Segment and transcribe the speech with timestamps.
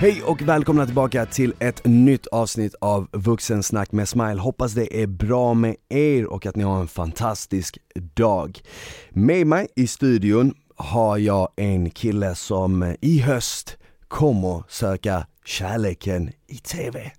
[0.00, 4.40] Hej och välkomna tillbaka till ett nytt avsnitt av Vuxensnack med Smile.
[4.40, 7.78] Hoppas det är bra med er och att ni har en fantastisk
[8.14, 8.60] dag.
[9.10, 13.76] Med mig i studion har jag en kille som i höst
[14.08, 17.12] kommer söka kärleken i TV.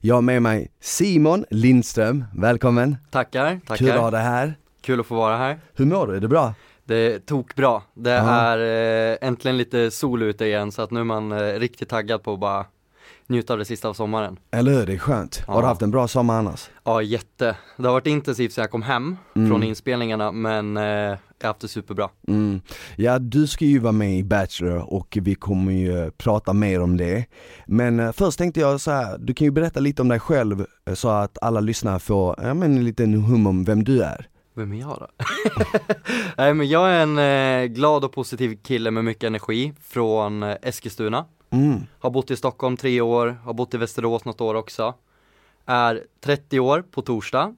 [0.00, 2.96] Jag har med mig Simon Lindström, välkommen!
[3.10, 3.76] Tackar, tackar.
[3.76, 4.54] Kul att ha dig här.
[4.82, 5.60] Kul att få vara här.
[5.74, 6.16] Hur mår du?
[6.16, 6.54] Är det bra?
[6.84, 7.82] Det tog bra.
[7.94, 8.16] Det Ja.
[8.30, 8.58] är
[9.12, 12.32] eh, äntligen lite sol ute igen så att nu är man eh, riktigt taggad på
[12.32, 12.64] att bara
[13.26, 14.38] njuta av det sista av sommaren.
[14.50, 14.86] Eller hur?
[14.86, 15.42] Det är skönt.
[15.46, 15.68] Har du Ja.
[15.68, 16.70] haft en bra sommar annars?
[16.84, 17.56] Ja, jätte.
[17.76, 19.48] Det har varit intensivt sedan jag kom hem Mm.
[19.50, 22.08] från inspelningarna men eh, jag har haft det superbra.
[22.28, 22.60] Mm.
[22.96, 26.96] Ja, du ska ju vara med i Bachelor och vi kommer ju prata mer om
[26.96, 27.24] det.
[27.66, 30.66] Men eh, först tänkte jag så här, du kan ju berätta lite om dig själv
[30.94, 34.26] så att alla lyssnare får, ja men en liten hum om vem du är.
[34.54, 35.06] Vem är jag då?
[36.36, 40.56] Nej men jag är en eh, glad och positiv kille med mycket energi från eh,
[40.62, 41.24] Eskilstuna.
[41.50, 41.80] Mm.
[41.98, 44.94] Har bott i Stockholm tre år, har bott i Västerås något år också.
[45.66, 47.54] Är 30 år på torsdag.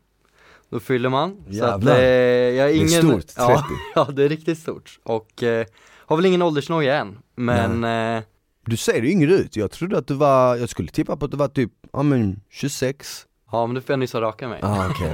[0.70, 1.36] Då fyller man.
[1.44, 1.94] Så att, Jävlar.
[1.98, 2.88] eh, jag är Det är ingen...
[2.88, 3.32] stort, 30.
[3.36, 3.64] Ja,
[3.94, 4.98] ja, det är riktigt stort.
[5.02, 5.66] Och eh,
[6.06, 7.18] har väl ingen åldersnoja än.
[7.34, 8.22] Men eh,
[8.66, 11.30] Du ser ju yngre ut, jag trodde att du var, jag skulle tippa på att
[11.30, 14.60] du var typ, ja men 26 ja, men nu får jag nyss raka mig.
[14.62, 15.04] ah, det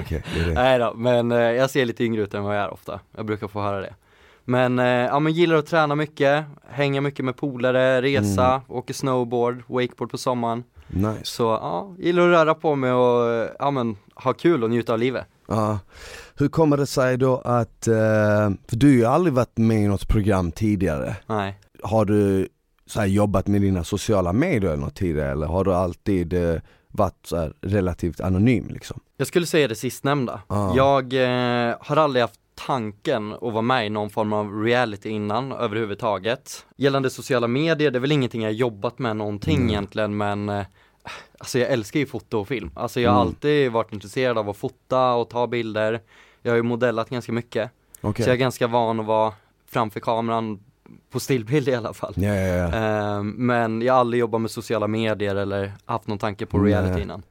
[0.41, 0.55] är det.
[0.55, 3.01] Nej då, men eh, jag ser lite yngre ut än vad jag är ofta.
[3.17, 3.95] Jag brukar få höra det.
[4.45, 8.61] Men, eh, ja men gillar att träna mycket, hänga mycket med polare, resa, Mm.
[8.69, 10.65] åker snowboard, wakeboard på sommaren.
[10.89, 11.25] Nice.
[11.25, 14.99] Så ja, gillar att röra på mig och ja men ha kul och njuta av
[14.99, 15.25] livet.
[15.49, 15.79] Ja.
[16.39, 17.95] Hur kommer det sig då att, eh,
[18.69, 21.17] för du har ju aldrig varit med i något program tidigare.
[21.27, 21.59] Nej.
[21.83, 22.49] Har du
[22.87, 26.61] så här, jobbat med dina sociala medier eller något tidigare eller har du alltid eh,
[26.91, 29.01] varit så här, relativt anonym liksom?
[29.17, 30.41] Jag skulle säga det sistnämnda.
[30.47, 30.77] Ah.
[30.77, 35.53] Jag eh, har aldrig haft tanken att vara med i någon form av reality innan
[35.53, 36.67] överhuvudtaget.
[36.77, 39.69] Gällande sociala medier, det är väl ingenting jag jobbat med någonting Mm.
[39.69, 40.65] egentligen men eh,
[41.39, 42.71] Alltså jag älskar ju foto och film.
[42.75, 43.29] Alltså jag har Mm.
[43.29, 46.01] alltid varit intresserad av att fota och ta bilder.
[46.43, 47.71] Jag har ju modellat ganska mycket.
[48.01, 48.25] Okej.
[48.25, 49.33] Så jag är ganska van att vara
[49.67, 50.61] framför kameran
[51.13, 52.15] på stillbild i alla fall.
[52.17, 52.65] Ja, ja.
[53.17, 57.03] Eh, men jag har aldrig jobbat med sociala medier eller haft någon tanke på reality
[57.03, 57.23] innan.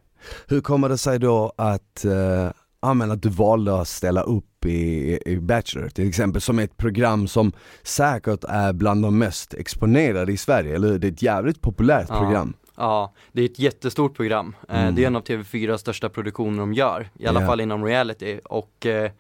[0.47, 4.65] Hur kommer det sig då att, eh, ja, men att du valde att ställa upp
[4.65, 7.51] i, i Bachelor till exempel som ett program som
[7.83, 10.99] säkert är bland de mest exponerade i Sverige, eller?
[10.99, 12.53] Det är ett jävligt populärt program.
[12.77, 14.55] Ja, det är ett jättestort program.
[14.69, 14.95] Mm.
[14.95, 17.47] Det är en av TV4 största produktioner de gör, i alla Ja.
[17.47, 18.39] fall inom reality.
[18.45, 19.11] Och eh,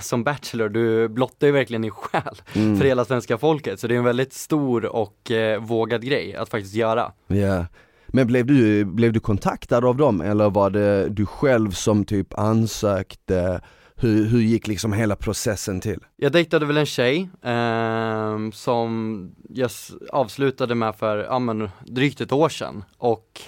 [0.00, 2.78] som Bachelor, du blottar ju verkligen din själ Mm.
[2.78, 3.80] för hela svenska folket.
[3.80, 7.12] Så det är en väldigt stor och eh, vågad grej att faktiskt göra.
[7.26, 7.66] Ja.
[8.06, 12.38] Men blev du, blev du kontaktad av dem eller var det du själv som typ
[12.38, 13.60] ansökte?
[13.98, 16.00] Hur, hur gick liksom hela processen till?
[16.16, 19.70] Jag dejtade väl en tjej ehm, som jag
[20.12, 22.84] avslutade med för, ja men drygt ett år sedan.
[22.98, 23.40] Och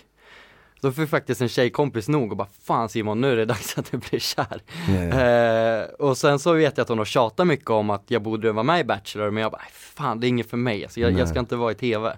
[0.80, 3.90] då fick faktiskt en tjejkompis nog och bara Fan Simon, nu är det dags att
[3.90, 4.62] du blir kär.
[4.88, 5.20] Ja.
[5.20, 8.52] Eh, och sen så vet jag att hon har tjatat mycket om att jag borde
[8.52, 11.00] vara med i Bachelor, men jag bara, "Aj, fan det är inget för mig, alltså,
[11.00, 12.16] jag, jag ska inte vara i TV.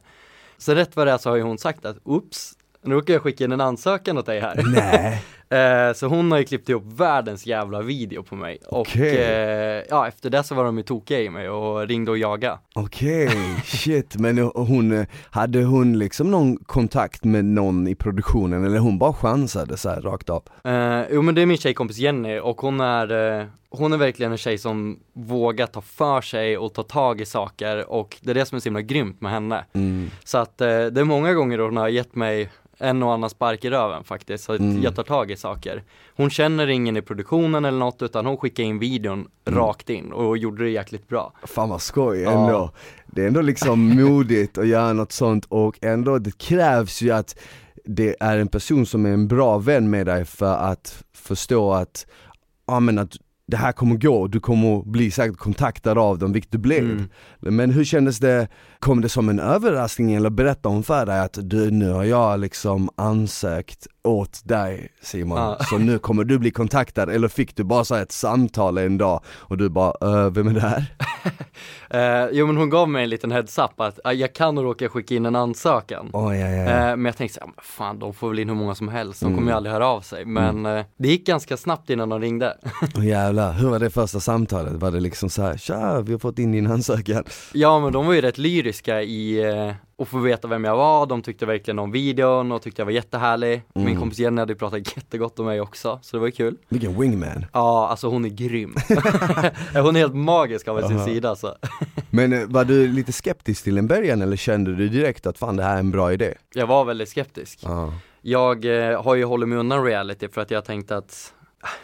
[0.58, 3.22] Så rätt vad det är så har ju hon sagt att, oops, nu råkar jag
[3.22, 4.62] skicka in en ansökan åt dig här.
[4.74, 5.24] Nej.
[5.50, 8.58] Eh, så hon har ju klippt ihop världens jävla video på mig.
[8.66, 9.16] Och Okej.
[9.18, 12.58] eh, ja, efter det så var de ju tokiga i mig och ringde och jagade.
[12.74, 13.30] Okej,
[13.64, 14.16] shit.
[14.16, 19.76] Men hon, hade hon liksom någon kontakt med någon i produktionen eller hon bara chansade
[19.76, 20.42] så här rakt av?
[20.64, 24.32] Eh, jo men det är min tjejkompis Jenny och hon är, eh, hon är verkligen
[24.32, 28.34] en tjej som vågar ta för sig och ta tag i saker och det är
[28.34, 29.64] det som är så himla grymt med henne.
[29.72, 30.10] Mm.
[30.24, 32.50] Så att eh, det är många gånger hon har gett mig
[32.82, 34.82] en och annan spark i röven faktiskt, så Mm.
[34.82, 35.84] jag tar tag i saker.
[36.16, 40.38] Hon känner ingen i produktionen eller något utan hon skickar in videon rakt in och
[40.38, 41.32] gjorde det jäkligt bra.
[41.44, 42.30] Fan vad skoj Ja.
[42.30, 42.70] ändå.
[43.06, 47.38] Det är ändå liksom modigt att göra något sånt och ändå det krävs ju att
[47.84, 52.06] det är en person som är en bra vän med dig för att förstå att,
[52.66, 53.16] ja men att
[53.46, 56.84] det här kommer gå, du kommer bli säkert kontaktad av dem, vilket du blev.
[56.84, 57.08] Mm.
[57.40, 58.48] Men hur kändes det,
[58.78, 62.40] kom det som en överraskning eller berättade hon för dig att du, nu har jag
[62.40, 65.56] liksom ansökt åt dig Simon, Ja.
[65.70, 69.20] så nu kommer du bli kontaktad, eller fick du bara så ett samtal en dag
[69.26, 70.84] och du bara, äh, vem är det här?
[71.90, 74.88] Eh, jo men hon gav mig en liten heads up att ah, jag kan råka
[74.88, 76.10] skicka in en ansökan.
[76.12, 76.70] Oj, ja, ja, ja.
[76.90, 79.20] Eh, men jag tänkte såhär, men fan de får väl in hur många som helst,
[79.20, 79.48] de kommer Mm.
[79.48, 80.24] ju aldrig höra av sig.
[80.24, 82.56] Men eh, det gick ganska snabbt innan de ringde.
[82.96, 84.72] Åh jävlar, hur var det första samtalet?
[84.72, 87.24] Var det liksom så här, tja vi har fått in din ansökan?
[87.52, 89.40] ja men de var ju rätt lyriska i
[90.00, 92.92] att få veta vem jag var, de tyckte verkligen om videon och tyckte jag var
[92.92, 93.62] jättehärlig.
[93.74, 93.98] Min Mm.
[94.00, 96.56] kompis Jenny hade ju pratat jättegott om mig också, så det var ju kul.
[96.68, 97.46] Vilken wingman.
[97.52, 98.74] Ja, alltså hon är grym.
[99.74, 101.06] hon är helt magisk av sin Aha.
[101.06, 101.54] sida så.
[102.10, 105.56] Men eh, var du lite skeptisk till en början eller kände du direkt att fan
[105.56, 106.34] det här är en bra idé?
[106.54, 107.58] Jag var väldigt skeptisk.
[107.62, 107.92] Ja.
[108.22, 111.34] Jag eh, har ju hållit mig undan reality för att jag tänkte att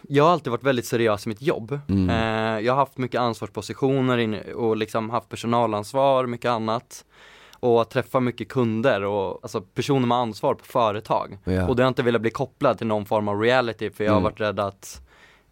[0.08, 1.78] jag har alltid varit väldigt seriös i mitt jobb.
[1.88, 2.10] Mm.
[2.10, 7.04] Eh, jag har haft mycket ansvarspositioner och liksom haft personalansvar, mycket annat.
[7.60, 11.38] Och träffat mycket kunder och alltså personer med ansvar på företag.
[11.44, 11.68] Ja.
[11.68, 14.16] Och det har inte velat bli kopplad till någon form av reality för jag har
[14.18, 14.24] Mm.
[14.24, 15.00] varit rädd att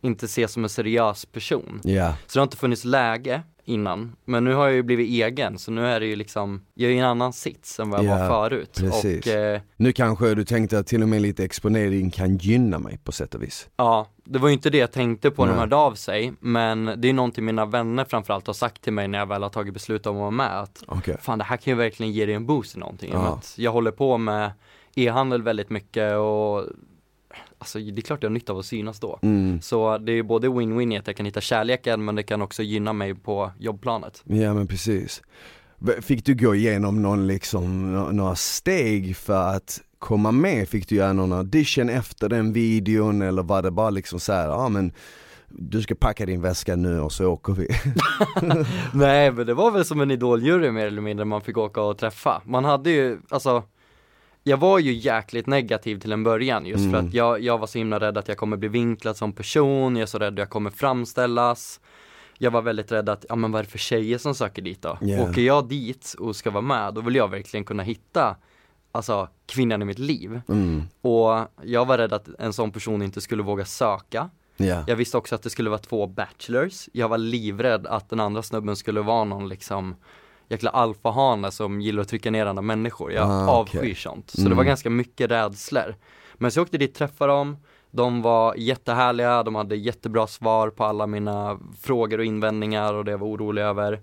[0.00, 1.80] inte ses som en seriös person.
[1.84, 4.16] Ja, Så det har inte funnits läge innan.
[4.24, 6.94] Men nu har jag ju blivit egen så nu är det ju liksom, jag är
[6.94, 8.76] i en annan sits än vad jag Ja, var förut.
[8.80, 9.26] precis.
[9.26, 12.98] Och eh, nu kanske du tänkte att till och med lite exponering kan gynna mig
[13.04, 13.68] på sätt och vis.
[13.76, 15.60] Ja, det var ju inte det jag tänkte på när de Nej.
[15.60, 19.18] hörde av sig, men det är någonting mina vänner framförallt har sagt till mig när
[19.18, 21.16] jag väl har tagit beslut om att vara med, att Okej.
[21.20, 23.10] fan det här kan ju verkligen ge dig en boost i någonting.
[23.12, 23.26] Ja.
[23.34, 24.50] att Jag håller på med
[24.96, 26.64] e-handel väldigt mycket och
[27.64, 29.18] alltså det är klart jag har nytta av att synas då.
[29.22, 29.60] Mm.
[29.60, 32.62] Så det är både win-win i att jag kan hitta kärleken, men det kan också
[32.62, 34.22] gynna mig på jobbplanet.
[34.26, 35.22] Ja men precis.
[36.02, 40.68] Fick du gå igenom någon liksom, nå- några steg för att komma med?
[40.68, 44.46] Fick du göra någon audition efter den videon eller var det bara liksom så här,
[44.48, 44.92] ja men
[45.48, 47.68] du ska packa din väska nu och så åker vi.
[48.92, 51.98] Nej men det var väl som en idoljury mer eller mindre man fick åka och
[51.98, 52.42] träffa.
[52.44, 53.62] Man hade ju, alltså
[54.46, 57.06] jag var ju jäkligt negativ till en början just för Mm.
[57.06, 60.02] att jag, jag var så himla rädd att jag kommer bli vinklad som person, jag
[60.02, 61.80] är så rädd att jag kommer framställas.
[62.38, 64.82] Jag var väldigt rädd att, ja men vad är det för tjejer som söker dit
[64.82, 64.98] då?
[65.02, 65.30] Yeah.
[65.30, 68.36] Åker jag dit och ska vara med, då vill jag verkligen kunna hitta,
[68.92, 70.40] alltså kvinnan i mitt liv.
[70.48, 70.82] Mm.
[71.00, 74.30] Och jag var rädd att en sån person inte skulle våga söka.
[74.56, 74.84] Ja.
[74.86, 76.88] Jag visste också att det skulle vara två bachelors.
[76.92, 79.94] Jag var livrädd att den andra snubben skulle vara någon liksom
[80.54, 83.12] jäkla alfahane som gillar att trycka ner andra människor.
[83.12, 83.94] Jag Ah, avskyr okej.
[83.94, 84.30] sånt.
[84.30, 84.50] Så Mm.
[84.50, 85.94] det var ganska mycket rädslor.
[86.34, 87.56] Men så jag åkte dit, träffade dem.
[87.90, 93.10] De var jättehärliga, de hade jättebra svar på alla mina frågor och invändningar och det
[93.10, 94.00] jag var orolig över.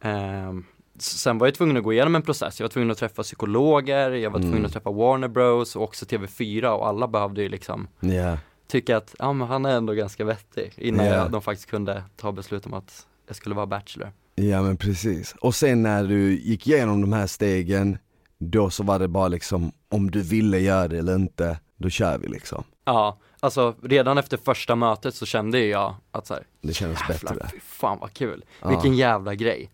[0.00, 0.64] Ehm,
[0.98, 2.60] sen var jag tvungen att gå igenom en process.
[2.60, 4.66] Jag var tvungen att träffa psykologer, jag var tvungen Mm.
[4.66, 8.38] att träffa Warner Bros och också TV4 och alla behövde ju liksom Ja.
[8.66, 11.14] tycka att, men han är ändå ganska vettig innan Ja.
[11.14, 14.12] jag, de faktiskt kunde ta beslut om att jag skulle vara bachelor.
[14.38, 15.34] Ja men precis.
[15.40, 17.98] Och sen när du gick igenom de här stegen,
[18.38, 22.18] då så var det bara liksom, om du ville göra det eller inte, då kör
[22.18, 22.64] vi liksom.
[22.84, 27.34] Ja, alltså redan efter första mötet så kände jag att så här, Det kändes jävlar,
[27.34, 27.48] bättre.
[27.52, 28.68] fy fan vad kul, Ja.
[28.68, 29.70] vilken jävla grej.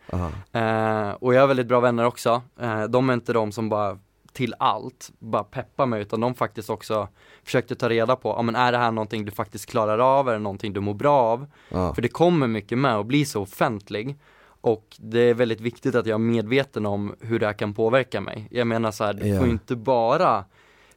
[0.53, 3.99] Eh, och jag har väldigt bra vänner också, eh, de är inte de som bara
[4.33, 7.09] till allt, bara peppar mig utan de faktiskt också
[7.45, 10.33] försökte ta reda på, ja men är det här någonting du faktiskt klarar av, är
[10.33, 11.47] det någonting du mår bra av?
[11.69, 11.95] Ja.
[11.95, 14.17] För det kommer mycket med att bli så offentlig
[14.65, 18.21] och det är väldigt viktigt att jag är medveten om hur det här kan påverka
[18.21, 18.49] mig.
[18.51, 19.41] Jag menar så här, det Ja.
[19.41, 20.45] får inte bara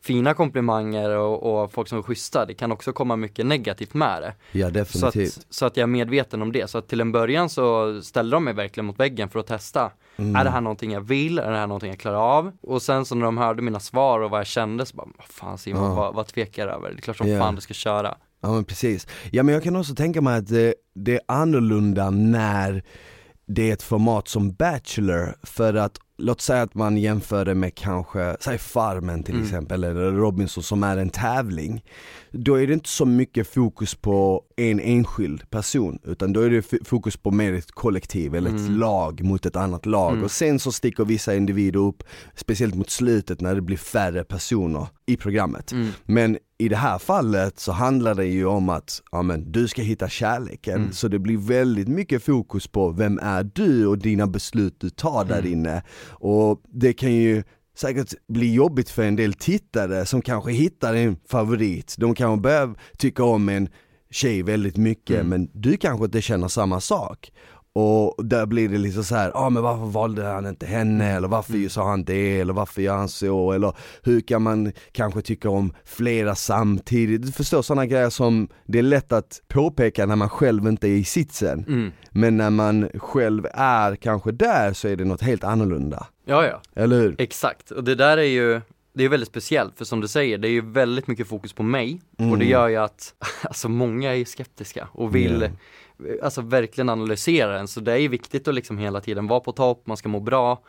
[0.02, 4.22] fina komplimanger och, och folk som är schyssta, det kan också komma mycket negativt med
[4.22, 4.34] det.
[4.60, 5.38] ja Så definitivt.
[5.38, 6.70] att, så att jag är medveten om det.
[6.70, 9.92] Så att till en början så ställde de mig verkligen mot väggen för att testa.
[10.18, 10.36] Mm.
[10.36, 11.40] Är det här någonting jag vill?
[11.40, 12.52] Är det här någonting jag klarar av?
[12.62, 15.28] Och sen så när de hörde mina svar och vad jag kände så bara, vad
[15.28, 15.96] fan Simon, Ja.
[15.96, 16.90] vad, vad tvekar jag över?
[16.90, 17.40] Det är klart som Ja.
[17.40, 18.16] fan du ska köra.
[18.42, 19.08] Ja men precis.
[19.32, 22.84] Ja men jag kan också tänka mig att det, det är annorlunda när
[23.48, 27.76] det är ett format som Bachelor, för att låt säga att man jämför det med
[27.76, 29.46] kanske, säg Farmen till Mm.
[29.46, 31.84] exempel, eller Robinson som är en tävling.
[32.32, 36.88] Då är det inte så mycket fokus på en enskild person, utan då är det
[36.88, 38.78] fokus på mer ett kollektiv eller ett Mm.
[38.78, 40.12] lag mot ett annat lag.
[40.12, 40.24] Mm.
[40.24, 42.04] Och sen så sticker vissa individer upp,
[42.36, 45.72] speciellt mot slutet när det blir färre personer i programmet.
[45.72, 45.90] Mm.
[46.06, 49.82] Men i det här fallet så handlar det ju om att ja, men, du ska
[49.82, 50.92] hitta kärleken, Mm.
[50.92, 55.26] så det blir väldigt mycket fokus på vem är du och dina beslut du tar
[55.26, 55.52] där Mm.
[55.54, 55.84] inne.
[56.10, 57.44] Och det kan ju
[57.78, 61.96] säkert bli jobbigt för en del tittare som kanske hittar en favorit.
[61.98, 63.70] De kanske börjar tycka om en
[64.12, 65.28] tjej väldigt mycket Mm.
[65.30, 67.32] men du kanske inte känner samma sak.
[67.80, 71.12] Och där blir det liksom så här, ja ah, men varför valde han inte henne
[71.12, 71.70] eller varför Mm.
[71.70, 75.74] sa han det eller varför gör han så eller hur kan man kanske tycka om
[75.86, 77.22] flera samtidigt?
[77.26, 80.92] Du förstår sådana grejer som det är lätt att påpeka när man själv inte är
[80.96, 81.66] i sitsen.
[81.68, 81.92] Mm.
[82.12, 86.08] Men när man själv är kanske där så är det något helt annorlunda.
[86.26, 86.62] Ja, ja.
[86.82, 87.16] Eller hur?
[87.18, 88.62] Exakt, och det där är ju
[88.94, 91.64] det är väldigt speciellt för som du säger, det är ju väldigt mycket fokus på
[91.64, 92.32] mig Mm.
[92.32, 95.48] och det gör ju att, alltså många är skeptiska och vill Ja.
[96.24, 99.52] Alltså verkligen analysera den, så det är ju viktigt att liksom hela tiden vara på
[99.52, 100.62] topp, man ska må bra.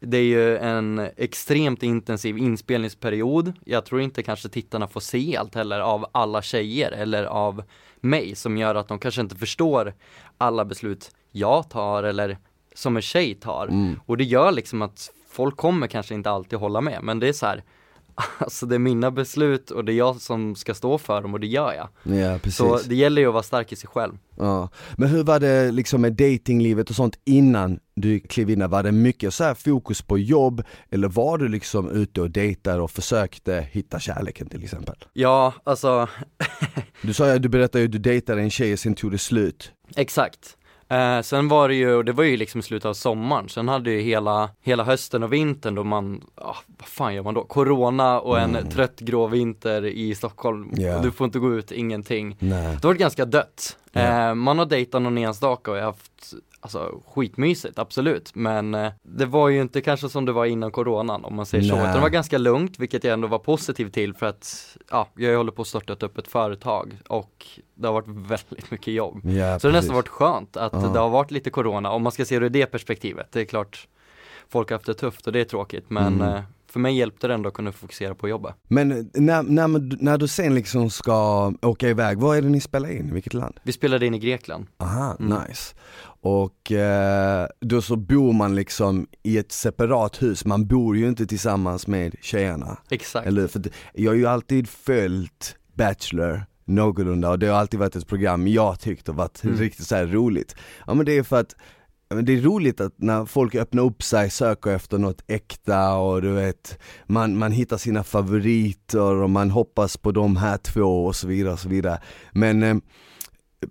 [0.00, 3.52] Det är ju en extremt intensiv inspelningsperiod.
[3.64, 7.62] Jag tror inte kanske tittarna får se allt heller av alla tjejer eller av
[8.00, 9.94] mig som gör att de kanske inte förstår
[10.38, 12.38] alla beslut jag tar eller
[12.74, 13.66] som en tjej tar.
[13.66, 14.00] Mm.
[14.06, 17.32] och det gör liksom att folk kommer kanske inte alltid hålla med men det är
[17.32, 17.62] så här
[18.38, 21.40] Alltså det är mina beslut och det är jag som ska stå för dem och
[21.40, 22.16] det gör jag.
[22.16, 22.56] Ja precis.
[22.56, 24.12] Så det gäller ju att vara stark i sig själv.
[24.36, 24.68] Ja.
[24.96, 28.70] Men hur var det liksom med datinglivet och sånt innan du klev in?
[28.70, 32.82] Var det mycket så här fokus på jobb eller var du liksom ute och dejtade
[32.82, 34.96] och försökte hitta kärleken till exempel?
[35.12, 36.08] Ja, alltså
[37.02, 39.18] Du sa ju, du berättade ju att du dejtade en tjej och sen tog det
[39.18, 39.72] slut.
[39.96, 40.56] exakt.
[40.94, 44.00] Eh, sen var det ju, det var ju liksom slutet av sommaren, sen hade ju
[44.00, 47.44] hela, hela hösten och vintern då man, ah, vad fan gör man då?
[47.44, 52.36] Corona och en trött grå vinter i Stockholm, och du får inte gå ut, ingenting.
[52.38, 52.78] Nej.
[52.82, 53.76] Det var ganska dött.
[53.92, 54.00] Ja.
[54.00, 56.34] Eh, man har dejtat någon enstaka och jag har haft
[56.64, 61.24] Alltså skitmysigt, absolut, men eh, det var ju inte kanske som det var innan coronan
[61.24, 64.14] om man säger så, utan det var ganska lugnt, vilket jag ändå var positiv till
[64.14, 68.08] för att, ja, jag håller på att starta upp ett företag och det har varit
[68.08, 69.20] väldigt mycket jobb.
[69.24, 69.72] Ja, Så det har precis.
[69.72, 70.78] nästan varit skönt att Ja.
[70.92, 73.44] det har varit lite corona, om man ska se det ur det perspektivet, det är
[73.44, 73.88] klart
[74.48, 76.28] folk har haft det tufft och det är tråkigt, men Mm.
[76.34, 76.42] eh,
[76.74, 78.54] för mig hjälpte det ändå att kunna fokusera på jobbet.
[78.68, 79.68] Men när, när,
[80.02, 83.08] när du sen liksom ska åka iväg, var är det ni spelar in?
[83.08, 83.54] I vilket land?
[83.62, 84.66] Vi spelade in i Grekland.
[84.78, 85.38] Aha, Mm.
[85.48, 85.74] nice.
[86.20, 91.26] Och eh, då så bor man liksom i ett separat hus, man bor ju inte
[91.26, 92.76] tillsammans med tjejerna.
[92.90, 93.26] Exakt.
[93.26, 93.62] Eller för
[93.94, 98.80] jag har ju alltid följt Bachelor någorlunda och det har alltid varit ett program jag
[98.80, 99.56] tyckt har varit Mm.
[99.58, 100.56] riktigt så roligt.
[100.86, 101.54] Ja men det är för att
[102.08, 106.30] det är roligt att när folk öppnar upp sig, söker efter något äkta och du
[106.32, 111.26] vet Man, man hittar sina favoriter och man hoppas på de här två och så
[111.26, 112.00] vidare och så vidare
[112.32, 112.76] Men eh,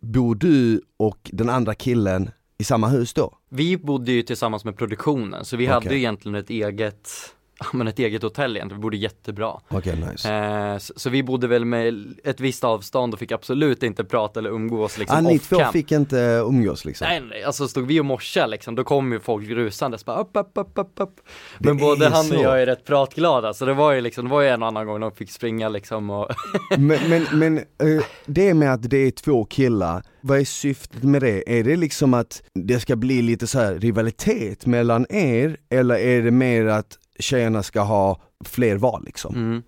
[0.02, 3.38] bor du och den andra killen i samma hus då?
[3.50, 5.74] Vi bodde ju tillsammans med produktionen, så vi Okej.
[5.74, 7.10] hade ju egentligen ett eget,
[7.74, 9.60] men ett eget hotell egentligen, vi bodde jättebra.
[9.68, 13.84] Okej nice Eh, så, så vi bodde väl med ett visst avstånd och fick absolut
[13.84, 16.18] inte prata eller umgås liksom ah, ni två fick inte
[16.48, 17.08] umgås liksom?
[17.08, 20.30] Nej nej, alltså stod vi och morsade liksom, då kom ju folk rusandes bara upp,
[20.34, 21.16] upp, upp, upp, upp.
[21.60, 22.36] Det Men både han så.
[22.38, 24.68] och jag är rätt pratglada, så det var ju liksom, det var ju en och
[24.68, 26.30] annan gång de fick springa liksom och
[26.78, 31.22] Men, men, men eh, det med att det är två killar, vad är syftet med
[31.22, 31.60] det?
[31.60, 36.32] Är det liksom att det ska bli lite så rivalitet mellan er eller är det
[36.32, 39.36] mer att tjejerna ska ha fler val liksom?
[39.36, 39.64] Mm.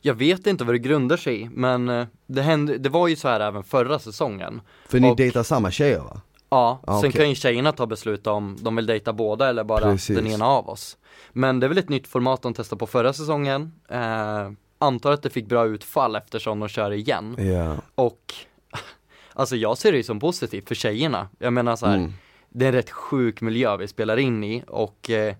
[0.00, 3.16] Jag vet inte vad det grundar sig i, men eh, det hände, det var ju
[3.16, 4.60] så här även förra säsongen.
[4.88, 6.20] För ni Och- dejtar samma tjejer va?
[6.50, 7.12] Ja, Ja, sen okej.
[7.20, 10.16] kan ju tjejerna ta beslut om de vill dejta båda eller bara Precis.
[10.16, 10.96] den ena av oss.
[11.32, 13.72] Men det är väl ett nytt format de testade på förra säsongen.
[13.88, 17.36] Eh, antar att det fick bra utfall eftersom de kör igen.
[17.38, 17.76] Ja.
[17.94, 18.34] Och
[19.32, 21.28] alltså jag ser det ju som positivt för tjejerna.
[21.38, 22.12] Jag menar så här, Mm.
[22.48, 25.34] det är en rätt sjuk miljö vi spelar in i och eh,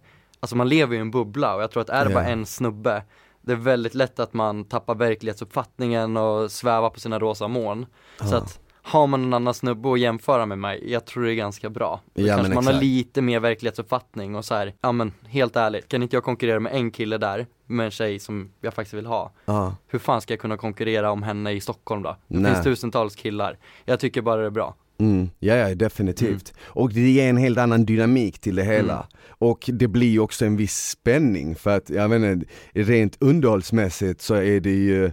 [0.45, 2.47] alltså man lever ju i en bubbla och jag tror att är det bara en
[2.47, 3.03] snubbe
[3.41, 7.87] det är väldigt lätt att man tappar verklighetsuppfattningen och svävar på sina rosa moln.
[8.21, 8.39] Så Ja.
[8.39, 11.71] att har man en annan snubbe att jämföra med mig, jag tror det är ganska
[11.71, 12.01] bra.
[12.15, 12.83] Då Ja, kanske man har exakt.
[12.85, 16.73] lite mer verklighetsuppfattning och så här, ja men helt ärligt, kan inte jag konkurrera med
[16.75, 19.33] en kille där, med en tjej som jag faktiskt vill ha?
[19.45, 19.75] Ja.
[19.89, 22.17] Hur fan ska jag kunna konkurrera om henne i Stockholm då?
[22.27, 22.53] Det Nej.
[22.53, 23.59] finns tusentals killar.
[23.85, 24.75] Jag tycker bara det är bra.
[24.99, 26.53] Mm, ja, ja definitivt.
[26.63, 28.95] Och det ger en helt annan dynamik till det hela.
[28.95, 29.07] Mm.
[29.29, 34.61] Och det blir också en viss spänning för att, jag menar, rent underhållsmässigt så är
[34.61, 35.13] det ju,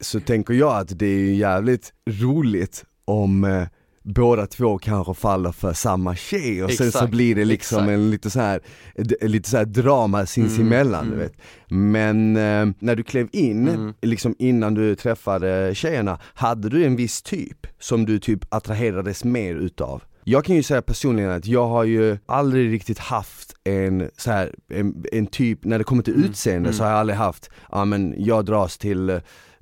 [0.00, 3.66] så tänker jag att det är ju jävligt roligt om eh,
[4.02, 7.90] båda två kanske faller för samma tjej och sen så Exakt, blir det liksom exakt.
[7.92, 8.60] en lite så här,
[8.96, 11.18] d- lite så här drama sinsemellan Mm, du mm.
[11.28, 11.36] vet.
[11.68, 13.94] Men eh, när du klev in, Mm.
[14.02, 19.54] liksom innan du träffade tjejerna, hade du en viss typ som du typ attraherades mer
[19.54, 20.02] utav?
[20.24, 24.54] Jag kan ju säga personligen att jag har ju aldrig riktigt haft en så här,
[24.68, 26.84] en, en typ, när det kommer till Mm, utseende så mm.
[26.84, 29.18] har jag aldrig haft, ja men jag dras till eh,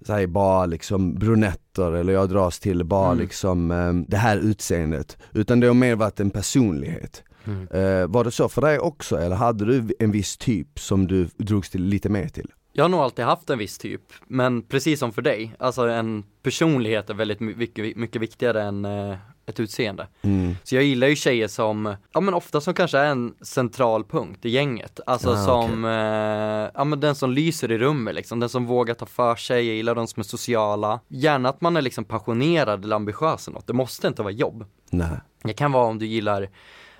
[0.06, 3.18] så här, bara liksom brunetter eller jag dras till bara Mm.
[3.22, 5.18] liksom eh, det här utseendet.
[5.32, 7.22] Utan det har mer varit en personlighet.
[7.44, 7.68] Mm.
[7.68, 11.28] Eh, var det så för dig också eller hade du en viss typ som du
[11.36, 12.50] drogs till, lite mer till?
[12.72, 16.24] Jag har nog alltid haft en viss typ, men precis som för dig, alltså en
[16.42, 19.14] personlighet är väldigt my- mycket, mycket viktigare än eh,
[19.50, 20.06] ett utseende.
[20.22, 20.56] Mm.
[20.64, 24.44] Så jag gillar ju tjejer som, ja men ofta som kanske är en central punkt
[24.44, 25.00] i gänget.
[25.06, 28.94] Alltså Ah, som, eh, ja men den som lyser i rummet liksom, den som vågar
[28.94, 31.00] ta för sig, jag gillar de som är sociala.
[31.08, 34.64] Gärna att man är liksom passionerad eller ambitiös eller något, det måste inte vara jobb.
[34.90, 35.08] Nej.
[35.42, 36.48] Det kan vara om du gillar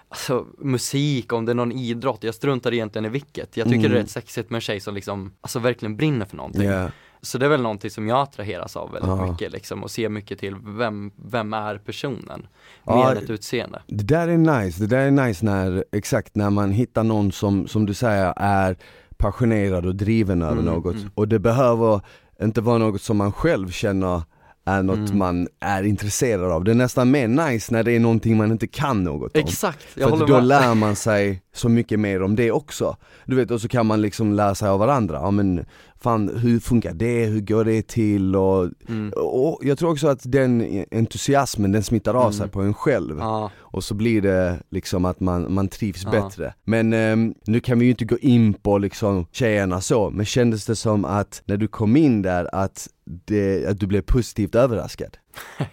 [0.08, 3.56] alltså musik, om det är någon idrott, jag struntar egentligen i vilket.
[3.56, 3.90] Jag tycker Mm.
[3.92, 6.62] det är rätt sexigt med en tjej som liksom, alltså verkligen brinner för någonting.
[6.62, 6.88] Ja.
[7.22, 9.30] Så det är väl någonting som jag attraheras av väldigt Ja.
[9.32, 12.46] mycket liksom och ser mycket till vem, vem är personen?
[12.84, 13.82] Ja, Mer än ett utseende.
[13.86, 17.66] Det där är nice, det där är nice när, exakt när man hittar någon som,
[17.68, 18.76] som du säger är
[19.16, 20.94] passionerad och driven över Mm, något.
[20.94, 21.10] mm.
[21.14, 22.00] Och det behöver
[22.42, 24.22] inte vara något som man själv känner
[24.64, 25.18] är något Mm.
[25.18, 26.64] man är intresserad av.
[26.64, 29.40] Det är nästan mer nice när det är någonting man inte kan något om.
[29.40, 30.44] Exakt, jag För håller då med.
[30.44, 32.96] lär man sig så mycket mer om det också.
[33.26, 35.16] Du vet, och så kan man liksom lära sig av varandra.
[35.22, 35.66] Ja men
[36.00, 39.12] fan hur funkar det, hur går det till och, Mm.
[39.16, 42.32] och jag tror också att den entusiasmen den smittar av Mm.
[42.32, 43.16] sig på en själv.
[43.18, 46.10] Ja, Och så blir det liksom att man, man trivs Ja.
[46.10, 46.54] bättre.
[46.64, 50.66] Men ehm, nu kan vi ju inte gå in på liksom tjejerna så, men kändes
[50.66, 55.16] det som att när du kom in där att, det, att du blev positivt överraskad?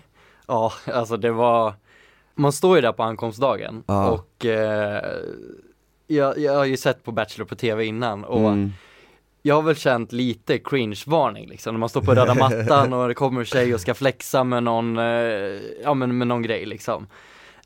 [0.48, 1.74] ja, alltså det var,
[2.36, 4.10] man står ju där på ankomstdagen Ja.
[4.10, 5.02] och eh,
[6.08, 8.74] jag, jag har ju sett på Bachelor på tv innan och Mm.
[9.42, 13.14] jag har väl känt lite cringe-varning liksom när man står på röda mattan och det
[13.14, 15.04] kommer en tjej och ska flexa med någon, eh,
[15.84, 17.08] ja men med någon grej liksom.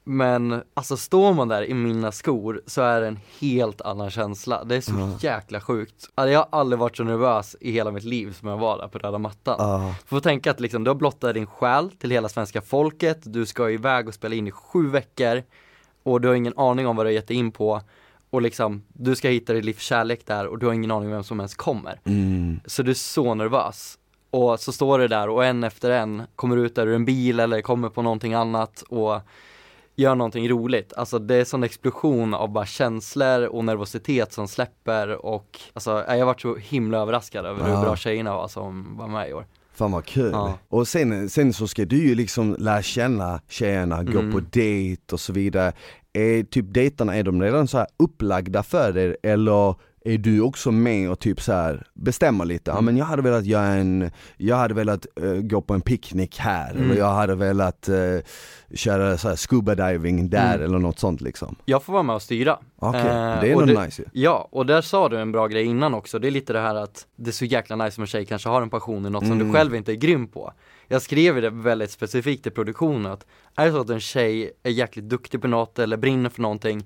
[0.04, 4.64] Men alltså står man där i mina skor så är det en helt annan känsla.
[4.64, 5.18] Det är så Ja.
[5.34, 6.10] jäkla sjukt.
[6.16, 8.88] Alltså, jag har aldrig varit så nervös i hela mitt liv som jag var där
[8.88, 9.56] på röda mattan.
[9.60, 9.96] Ja.
[10.06, 13.70] Får tänka att liksom, du har blottat din själ till hela svenska folket, du ska
[13.70, 15.44] iväg och spela in i sju veckor
[16.04, 17.82] och du har ingen aning om vad du har gett dig in på
[18.32, 21.14] och liksom, du ska hitta ditt livs kärlek där och du har ingen aning om
[21.14, 22.00] vem som ens kommer.
[22.06, 22.60] Mm.
[22.66, 23.98] Så du är så nervös.
[24.30, 27.40] Och så står du där och en efter en kommer ut där ur en bil
[27.40, 29.20] eller kommer på någonting annat och
[29.96, 30.94] gör någonting roligt.
[30.94, 36.18] Alltså det är sån explosion av bara känslor och nervositet som släpper och alltså jag
[36.18, 37.76] har varit så himla överraskad över Ja.
[37.76, 39.46] hur bra tjejerna var som var med i år.
[39.74, 40.30] Fan vad kul.
[40.34, 40.60] Ja.
[40.70, 44.32] Och sen, sen så ska du ju liksom lära känna tjejerna, gå Mm.
[44.32, 45.74] på dejt och så vidare.
[46.14, 50.72] Är typ dejterna, är de redan så här upplagda för er eller är du också
[50.72, 52.72] med och typ så här bestämmer lite?
[52.72, 52.86] Ja Mm.
[52.86, 56.72] men jag hade velat göra en, jag hade velat eh, gå på en picknick här
[56.72, 56.84] Mm.
[56.84, 58.20] eller jag hade velat uh,
[58.76, 60.66] köra så här scuba diving där Mm.
[60.66, 61.56] eller något sånt liksom.
[61.66, 62.60] Jag får vara med och styra.
[62.80, 63.06] Okej, Eh,
[63.42, 64.08] det är nog det- nice ju.
[64.22, 66.76] Ja, och där sa du en bra grej innan också, det är lite det här
[66.76, 69.24] att det är så jäkla nice om en tjej kanske har en passion i något
[69.24, 69.48] som Mm.
[69.48, 70.54] du själv inte är grym på.
[70.88, 74.72] Jag skrev det väldigt specifikt i produktionen att är det så att en tjej är
[74.72, 76.86] jäkligt duktig på något eller brinner för någonting,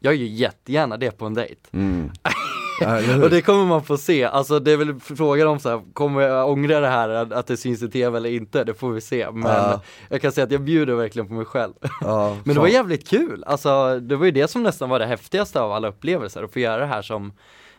[0.00, 1.60] jag gör ju jättegärna det på en dejt.
[1.72, 2.10] Mm.
[3.22, 6.20] Och det kommer man få se, alltså det är väl frågan om så här, kommer
[6.20, 9.30] jag ångra det här att det syns i tv eller inte, det får vi se.
[9.32, 9.82] Men Ja.
[10.08, 11.72] jag kan säga att jag bjuder verkligen på mig själv.
[12.00, 15.06] Ja, Men det var jävligt kul, alltså det var ju det som nästan var det
[15.06, 17.32] häftigaste av alla upplevelser, att få göra det här som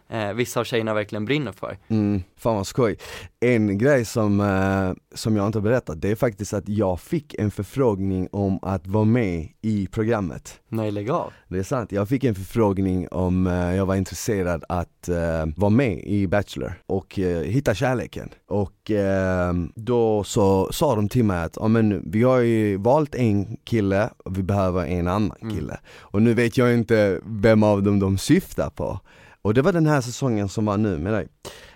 [0.10, 1.78] eh, vissa av tjejerna verkligen brinner för.
[1.88, 2.98] Mm, fan vad skoj.
[3.39, 7.34] En grej som, eh, som jag inte har berättat, det är faktiskt att jag fick
[7.34, 10.60] en förfrågning om att vara med i programmet.
[10.67, 11.34] Nej, lägg av.
[11.48, 15.69] Det är sant, jag fick en förfrågning om eh, jag var intresserad att eh, vara
[15.69, 18.30] med i Bachelor och eh, hitta kärleken.
[18.48, 23.15] Och eh, då så sa de till mig att, ja men vi har ju valt
[23.15, 25.56] en kille och vi behöver en annan Mm.
[25.56, 25.80] kille.
[26.00, 29.00] Och nu vet jag inte vem av dem de syftar på.
[29.41, 31.28] Och det var den här säsongen som var nu med dig.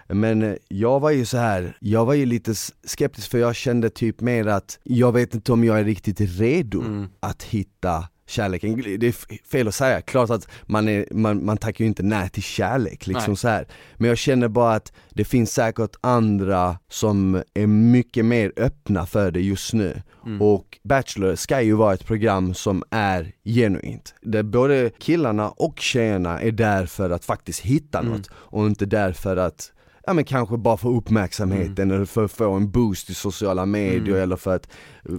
[0.07, 3.89] Men eh, jag var ju så här, jag var ju lite skeptisk för jag kände
[3.89, 7.07] typ mer att jag vet inte om jag är riktigt redo Mm.
[7.19, 8.83] att hitta kärleken.
[8.99, 12.29] Det är fel att säga, klart att man, är, man, man tackar ju inte nej
[12.29, 13.37] till kärlek liksom Nej.
[13.37, 13.67] så här.
[13.97, 19.31] Men jag känner bara att det finns säkert andra som är mycket mer öppna för
[19.31, 20.01] det just nu.
[20.25, 20.41] Mm.
[20.41, 24.15] Och Bachelor ska ju vara ett program som är genuint.
[24.21, 28.11] Där både killarna och tjejerna är där för att faktiskt hitta Mm.
[28.11, 29.71] något och inte där för att
[30.05, 34.07] Ja men kanske bara få uppmärksamheten eller för att få en boost i sociala medier
[34.07, 34.21] Mm.
[34.23, 34.67] eller för att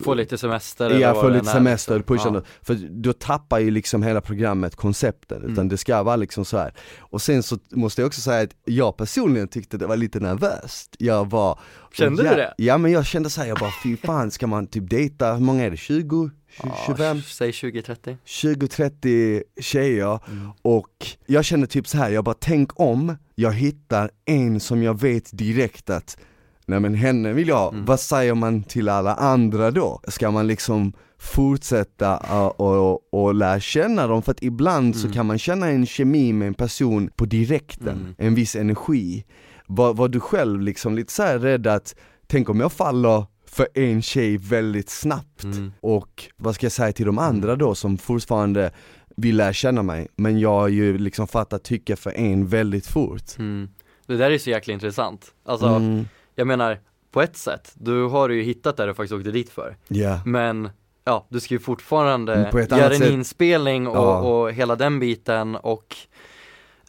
[0.05, 2.16] Få lite semester eller Ja, få lite semester, liksom.
[2.16, 2.42] pusha Ja.
[2.62, 5.68] För då tappar ju liksom hela programmet koncepten, utan Mm.
[5.68, 6.75] det ska vara liksom så här.
[6.99, 10.97] Och sen så måste jag också säga att jag personligen tyckte det var lite nervöst.
[10.99, 11.59] Jag var
[11.92, 12.55] Kände ja, du det?
[12.59, 15.64] Ja men jag kände såhär, jag bara fy fan ska man typ dejta, hur många
[15.64, 15.77] är det?
[15.77, 16.31] 20?
[16.62, 17.17] 20 25?
[17.17, 18.17] Ja, säg 20-30.
[18.27, 20.51] 20-30 tjejer Mm.
[20.62, 25.01] och jag kände typ så här, jag bara tänk om jag hittar en som jag
[25.01, 26.19] vet direkt att
[26.67, 27.85] Nej men henne vill jag ha, Mm.
[27.85, 30.01] vad säger man till alla andra då?
[30.09, 34.23] Ska man liksom fortsätta uh, och, och lära känna dem?
[34.23, 35.14] För att ibland så Mm.
[35.14, 38.14] kan man känna en kemi med en person på direkten, Mm.
[38.19, 39.25] en viss energi
[39.67, 41.95] Var, var du själv liksom lite så här rädd att,
[42.27, 45.73] tänk om jag faller för en tjej väldigt snabbt Mm.
[45.81, 48.71] och vad ska jag säga till de andra då som fortfarande
[49.17, 53.38] vill lära känna mig men jag har ju liksom fattat tycka för en väldigt fort
[53.38, 53.69] Mm.
[54.07, 55.35] Det där är så jäkla intressant.
[55.45, 59.31] Alltså, Mm, jag menar, på ett sätt, du har ju hittat det du faktiskt åkte
[59.31, 59.77] dit för.
[59.88, 60.69] Ja, Men
[61.05, 63.11] ja, du ska ju fortfarande göra en sätt.
[63.11, 64.21] inspelning och, Ja.
[64.21, 65.97] och hela den biten och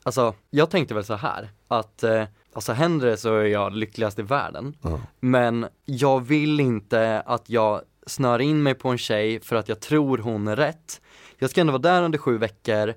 [0.03, 2.23] Alltså, jag tänkte väl så här att eh,
[2.55, 4.99] Alltså händer det så är jag lyckligast i världen Ja.
[5.19, 9.79] Men jag vill inte att jag snör in mig på en tjej för att jag
[9.79, 11.01] tror hon är rätt
[11.37, 12.93] Jag ska ändå vara där under sju veckor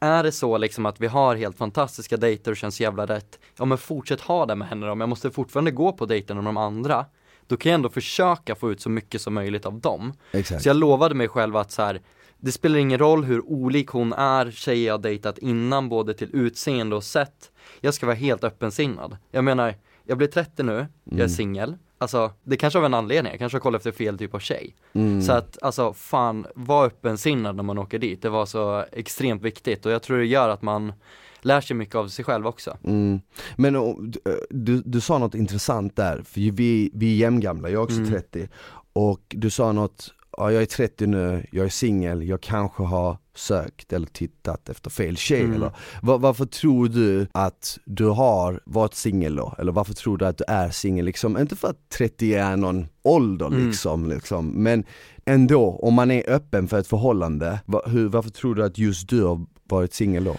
[0.00, 3.64] Är det så liksom att vi har helt fantastiska dejter och känns jävla rätt Ja
[3.64, 6.44] men fortsätt ha det med henne då, men jag måste fortfarande gå på dejten med
[6.44, 7.06] de andra
[7.46, 10.62] Då kan jag ändå försöka få ut så mycket som möjligt av dem Exakt.
[10.62, 12.00] så jag lovade mig själv att så här,
[12.40, 16.96] det spelar ingen roll hur olik hon är, tjejer jag dejtat innan, både till utseende
[16.96, 17.50] och sätt.
[17.80, 19.16] Jag ska vara helt öppensinnad.
[19.30, 20.72] Jag menar, jag blir 30 nu,
[21.04, 21.28] jag är Mm.
[21.28, 21.76] singel.
[22.00, 24.76] Alltså, det kanske av en anledning, jag kanske har kollat efter fel typ av tjej.
[24.92, 25.22] Mm.
[25.22, 28.22] Så att, alltså fan, var öppensinnad när man åker dit.
[28.22, 30.92] Det var så extremt viktigt och jag tror det gör att man
[31.40, 32.76] lär sig mycket av sig själv också.
[32.84, 33.20] Mm.
[33.56, 33.98] Men och,
[34.50, 38.10] du, du sa något intressant där, för vi, vi är jämngamla, jag är också Mm.
[38.10, 38.48] 30
[38.92, 43.16] Och du sa något, ja jag är 30 nu, jag är singel, jag kanske har
[43.34, 45.54] sökt eller tittat efter fel tjej Mm.
[45.54, 45.70] eller
[46.02, 49.54] var, Varför tror du att du har varit singel då?
[49.58, 51.38] Eller varför tror du att du är singel liksom?
[51.38, 53.66] Inte för att 30 är någon ålder Mm.
[53.68, 54.84] liksom, liksom men
[55.24, 59.08] ändå, om man är öppen för ett förhållande, va, hur, varför tror du att just
[59.08, 60.36] du har varit singel då?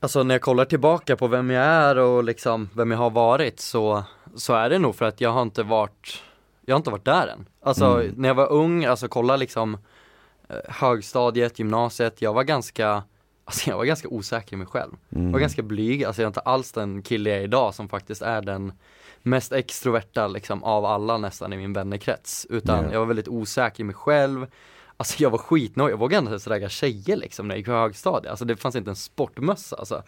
[0.00, 3.60] Alltså när jag kollar tillbaka på vem jag är och liksom vem jag har varit
[3.60, 4.04] så,
[4.36, 6.22] så är det nog för att jag har inte varit,
[6.66, 7.48] jag har inte varit där än.
[7.62, 8.14] Alltså Mm.
[8.16, 9.74] när jag var ung, alltså kolla liksom
[10.48, 13.02] eh, högstadiet, gymnasiet, jag var ganska,
[13.44, 14.92] alltså jag var ganska osäker i mig själv.
[15.12, 15.24] Mm.
[15.26, 17.88] Jag var ganska blyg, alltså jag är inte alls den kille jag är idag som
[17.88, 18.72] faktiskt är den
[19.22, 22.46] mest extroverta liksom av alla nästan i min vännekrets.
[22.50, 22.92] Utan Ja.
[22.92, 24.46] jag var väldigt osäker i mig själv.
[24.96, 27.72] Alltså jag var skitnöjd, jag vågade inte ens ragga tjejer liksom när jag gick på
[27.72, 28.30] högstadiet.
[28.30, 30.02] Alltså det fanns inte en sportmössa alltså.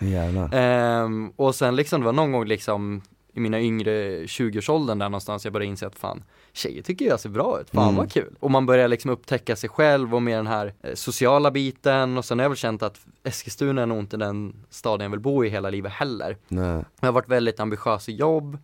[0.53, 3.03] Ehm, och sen liksom, det var någon gång liksom
[3.37, 7.29] i mina yngre 20-årsåldern där någonstans jag började inse att fan, tjejer tycker jag ser
[7.29, 7.97] bra ut, fan Mm.
[7.97, 8.35] vad kul.
[8.41, 12.25] Och man börjar liksom upptäcka sig själv och med den här eh, sociala biten och
[12.25, 15.45] sen har jag väl känt att Eskilstuna är nog inte den staden jag vill bo
[15.45, 16.37] i hela livet heller.
[16.49, 16.85] Nej.
[17.01, 18.59] Jag har varit väldigt ambitiös i jobb,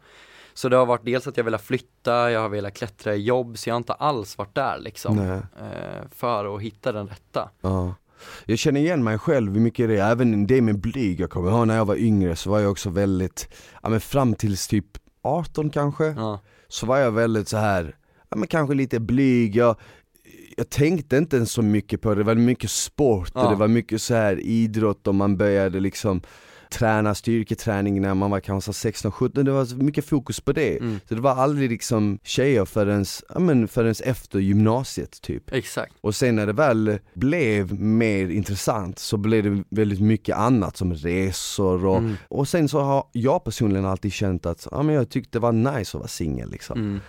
[0.55, 3.59] så det har varit dels att jag velat flytta, jag har velat klättra i jobb,
[3.59, 5.17] så jag har inte alls varit där liksom.
[5.17, 5.41] Nej.
[5.69, 7.51] Eh, för att hitta den rätta.
[7.61, 7.95] Ja.
[8.47, 11.21] Jag känner igen mig själv i mycket det, även det med blyg.
[11.21, 13.49] Jag kommer ihåg när jag var yngre så var jag också väldigt,
[13.83, 14.87] ja men fram tills typ
[15.23, 16.41] 18 kanske, Ja.
[16.69, 17.97] så var jag väldigt så här,
[18.31, 19.57] ja men kanske lite blyg.
[19.57, 19.77] Jag,
[20.57, 23.45] jag tänkte inte ens så mycket på det, det var mycket sport Ja.
[23.45, 26.21] och det var mycket så här idrott och man började liksom
[26.73, 30.79] träna styrketräning när man var kanske 16-17, det var mycket fokus på det.
[30.79, 31.01] Mm.
[31.09, 33.05] Så det var aldrig liksom tjejer förrän,
[33.35, 35.53] ja men förrän efter gymnasiet typ.
[35.53, 35.93] Exakt.
[36.01, 40.95] Och sen när det väl blev mer intressant så blev det väldigt mycket annat som
[40.95, 42.15] resor och, Mm.
[42.29, 45.53] och sen så har jag personligen alltid känt att ja, men jag tyckte det var
[45.53, 46.79] nice att vara singel liksom.
[46.79, 47.01] Mm.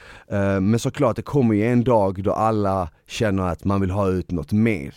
[0.56, 4.10] Eh, men såklart det kommer ju en dag då alla känner att man vill ha
[4.10, 4.94] ut något mer.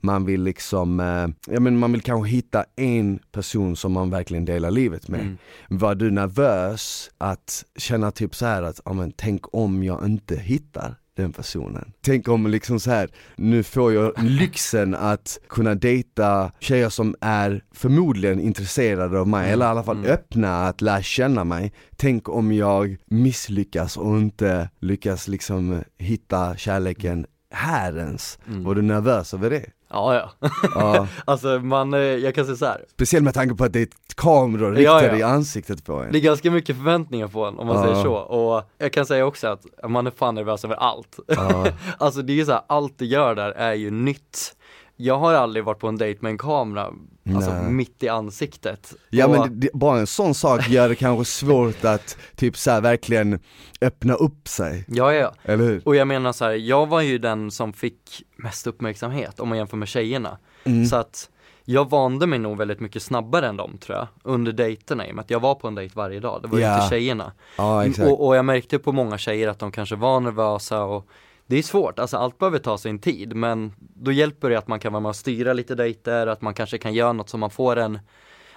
[0.00, 4.44] Man vill liksom, eh, ja men man vill kanske hitta en person som man verkligen
[4.44, 5.20] delar livet med.
[5.20, 5.38] Mm.
[5.68, 10.36] Var du nervös att känna typ så här att, ja men tänk om jag inte
[10.36, 11.92] hittar den personen.
[12.00, 17.64] Tänk om liksom så här, nu får jag lyxen att kunna dejta tjejer som är
[17.72, 20.10] förmodligen intresserade av mig, Mm, eller i alla fall mm.
[20.10, 21.72] öppna att lära känna mig.
[21.96, 28.38] Tänk om jag misslyckas och inte lyckas liksom hitta kärleken här ens.
[28.48, 28.64] Mm.
[28.64, 29.64] Var du nervös över det?
[29.92, 30.48] Ja, ja.
[30.74, 32.84] Ja, alltså man, eh, jag kan säga så här.
[32.92, 35.16] speciellt med tanke på att det är kameror Ja, riktade ja.
[35.18, 36.12] i ansiktet på en.
[36.12, 37.82] Det är ganska mycket förväntningar på en om man Ja.
[37.82, 41.18] säger så och jag kan säga också att man är fan nervös över allt.
[41.26, 41.66] Ja.
[41.98, 44.56] alltså det är så här, allt du gör där är ju nytt.
[45.02, 46.90] Jag har aldrig varit på en dejt med en kamera,
[47.34, 47.70] alltså Nej.
[47.72, 48.94] mitt i ansiktet.
[49.10, 52.70] Ja och, men det, bara en sån sak gör det kanske svårt att typ så
[52.70, 53.38] här, verkligen
[53.80, 55.82] öppna upp sig, Ja, ja, eller hur?
[55.84, 59.58] och jag menar så här, jag var ju den som fick mest uppmärksamhet om man
[59.58, 60.38] jämför med tjejerna.
[60.64, 60.86] Mm.
[60.86, 61.30] Så att
[61.64, 65.14] jag vande mig nog väldigt mycket snabbare än dem tror jag, under dejterna i och
[65.14, 66.74] med att jag var på en dejt varje dag, det var ju Ja.
[66.84, 67.32] inte tjejerna.
[67.58, 68.08] Ja exakt.
[68.08, 71.06] Och, och jag märkte på många tjejer att de kanske var nervösa och
[71.50, 74.80] det är svårt, alltså allt behöver ta sin tid men då hjälper det att man
[74.80, 77.50] kan vara med och styra lite dejter, att man kanske kan göra något som man
[77.50, 77.98] får en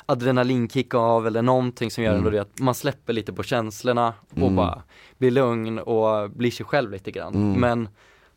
[0.05, 2.41] adrenalinkick av eller någonting som gör Mm.
[2.41, 4.55] att man släpper lite på känslorna och Mm.
[4.55, 4.81] bara
[5.17, 7.35] blir lugn och blir sig själv lite grann.
[7.35, 7.59] Mm.
[7.61, 7.89] Men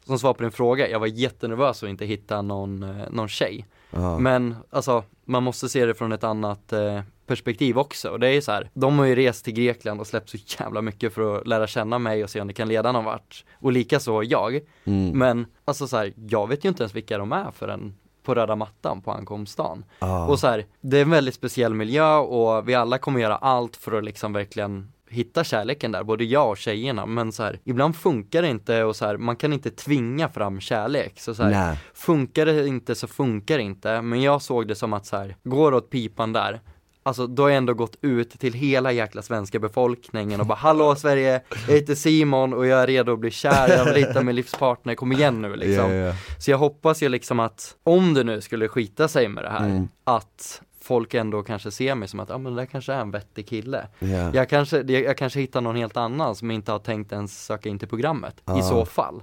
[0.05, 3.66] som svar på din fråga, jag var jättenervös att inte hitta någon, eh, någon tjej.
[3.90, 4.19] ja.
[4.19, 8.10] Men alltså, man måste se det från ett annat eh, perspektiv också.
[8.10, 10.82] Och det är så här, de har ju rest till Grekland och släppt så jävla
[10.82, 13.44] mycket för att lära känna mig och se om det kan leda någon vart.
[13.54, 14.60] Och likaså jag.
[14.84, 15.18] mm.
[15.18, 18.56] Men alltså så här, jag vet ju inte ens vilka de är förrän på röda
[18.56, 19.84] mattan på ankomstdagen.
[19.98, 20.26] ja.
[20.26, 23.76] Och så här, det är en väldigt speciell miljö och vi alla kommer göra allt
[23.76, 27.96] för att liksom verkligen hitta kärleken där, både jag och tjejerna, men så här, ibland
[27.96, 31.20] funkar det inte och så här, man kan inte tvinga fram kärlek.
[31.20, 31.52] Så, så här,
[31.94, 35.36] funkar det inte så funkar det inte, men jag såg det som att så här,
[35.44, 36.60] går åt pipan där,
[37.07, 40.95] Alltså då har jag ändå gått ut till hela jäkla svenska befolkningen och bara Hallå
[40.97, 44.37] Sverige, jag heter Simon och jag är redo att bli kär, jag vill hitta min
[44.37, 45.90] livspartner, kom igen nu liksom.
[45.92, 46.14] Ja, ja.
[46.38, 49.64] Så jag hoppas ju liksom att om det nu skulle skita sig med det här,
[49.66, 49.88] Mm.
[50.05, 53.01] att folk ändå kanske ser mig som att, ja ah, men det där kanske är
[53.01, 53.88] en vettig kille.
[53.99, 54.31] Ja.
[54.35, 57.69] Jag kanske, jag, jag kanske hittar någon helt annan som inte har tänkt ens söka
[57.69, 58.59] in till programmet, Ja.
[58.59, 59.23] i så fall.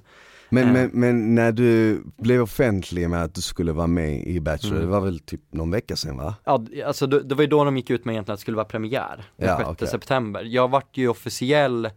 [0.53, 0.71] Men, Eh.
[0.73, 4.85] men, men när du blev offentlig med att du skulle vara med i Bachelor, Mm.
[4.87, 6.35] det var väl typ någon vecka sedan va?
[6.45, 8.57] Ja, alltså det, det var ju då de gick ut med egentligen att det skulle
[8.57, 9.87] vara premiär, den Ja, 6 okej.
[9.87, 10.43] september.
[10.43, 11.89] Jag vart ju officiell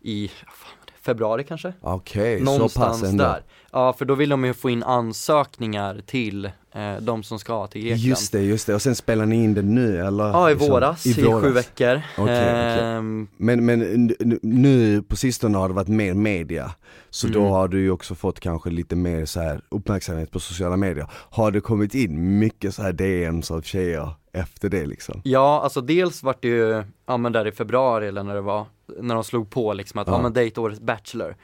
[0.00, 1.72] i, fan februari kanske?
[1.80, 3.24] Okej, så Någonstans pass ändå.
[3.24, 3.42] där.
[3.76, 7.80] Ja, för då vill de ju få in ansökningar till eh, de som ska till
[7.82, 8.00] Grekland.
[8.02, 8.74] Just det, just det.
[8.74, 10.24] Och sen spelar ni in det nu eller?
[10.24, 12.02] Ja, i Liksom, våras, i, sju veckor.
[12.18, 12.80] Okej, okej.
[12.80, 14.10] Ehm, Men, men
[14.42, 16.70] nu på sistone har det varit mer media,
[17.10, 17.50] så då Mm.
[17.52, 21.06] har du ju också fått kanske lite mer så här uppmärksamhet på sociala medier.
[21.30, 25.20] Har det kommit in mycket så här DMs av tjejer efter det liksom?
[25.24, 28.66] Ja, alltså dels vart det ju, ja men där i februari eller när det var,
[29.00, 30.22] när de slog på liksom att, ja, Ja.
[30.22, 31.36] men dejt årets Bachelor.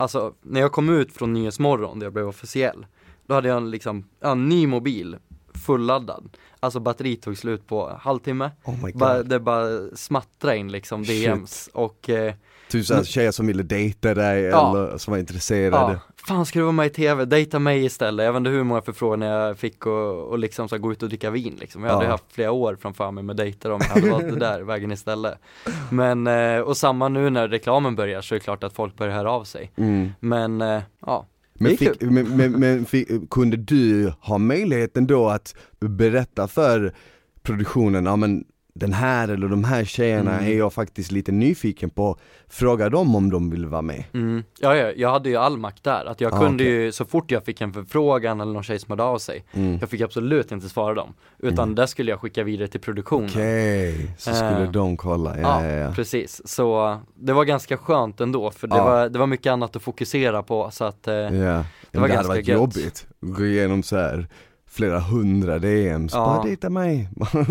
[0.00, 2.86] Alltså, när jag kom ut från Nyhetsmorgon, där jag blev officiell,
[3.26, 5.16] då hade jag en liksom, en ny mobil,
[5.66, 6.36] fulladdad.
[6.60, 9.00] Alltså batteriet tog slut på halvtimme, Oh my god.
[9.00, 12.34] bara, det bara smattrade in liksom DMs och eh,
[12.68, 14.70] Typ såhär tjejer som ville dejta dig Ja.
[14.70, 15.92] eller som var intresserade.
[15.92, 17.24] Ja, fan ska du vara med i TV?
[17.24, 18.24] Dejta mig istället.
[18.24, 21.08] Jag vet inte hur många förfrågningar jag fick och, och liksom så gå ut och
[21.08, 21.84] dricka vin liksom.
[21.84, 22.10] Jag hade Ja.
[22.10, 25.38] haft flera år framför mig med dejter om jag hade valt det där vägen istället.
[25.90, 29.14] Men, eh, och samma nu när reklamen börjar så är det klart att folk börjar
[29.14, 29.72] höra av sig.
[29.76, 30.10] Mm.
[30.20, 31.26] Men, eh, ja.
[31.54, 36.94] Men, fick, men, men, men fick, kunde du ha möjligheten då att berätta för
[37.42, 40.52] produktionen, ja men den här eller de här tjejerna Mm.
[40.52, 42.16] är jag faktiskt lite nyfiken på,
[42.48, 44.04] fråga dem om de vill vara med.
[44.14, 44.44] Mm.
[44.60, 46.04] Ja, ja, jag hade ju all makt där.
[46.04, 46.72] Att jag Ah, kunde okej.
[46.74, 49.78] ju, så fort jag fick en förfrågan eller någon tjej som hörde av sig, Mm.
[49.80, 51.14] jag fick absolut inte svara dem.
[51.38, 53.28] Utan där skulle jag skicka vidare till produktionen.
[53.30, 54.70] Okej, så skulle Eh.
[54.70, 56.40] de kolla, ja Ja, ja precis.
[56.44, 58.84] Så det var ganska skönt ändå, för det, Ja.
[58.84, 61.30] var, det var mycket annat att fokusera på så att eh, ja.
[61.30, 62.56] ja var det hade ganska varit gött.
[62.58, 64.28] jobbigt, gå igenom så här
[64.70, 66.18] flera hundra DMs, Ja.
[66.26, 67.08] bara dejta mig.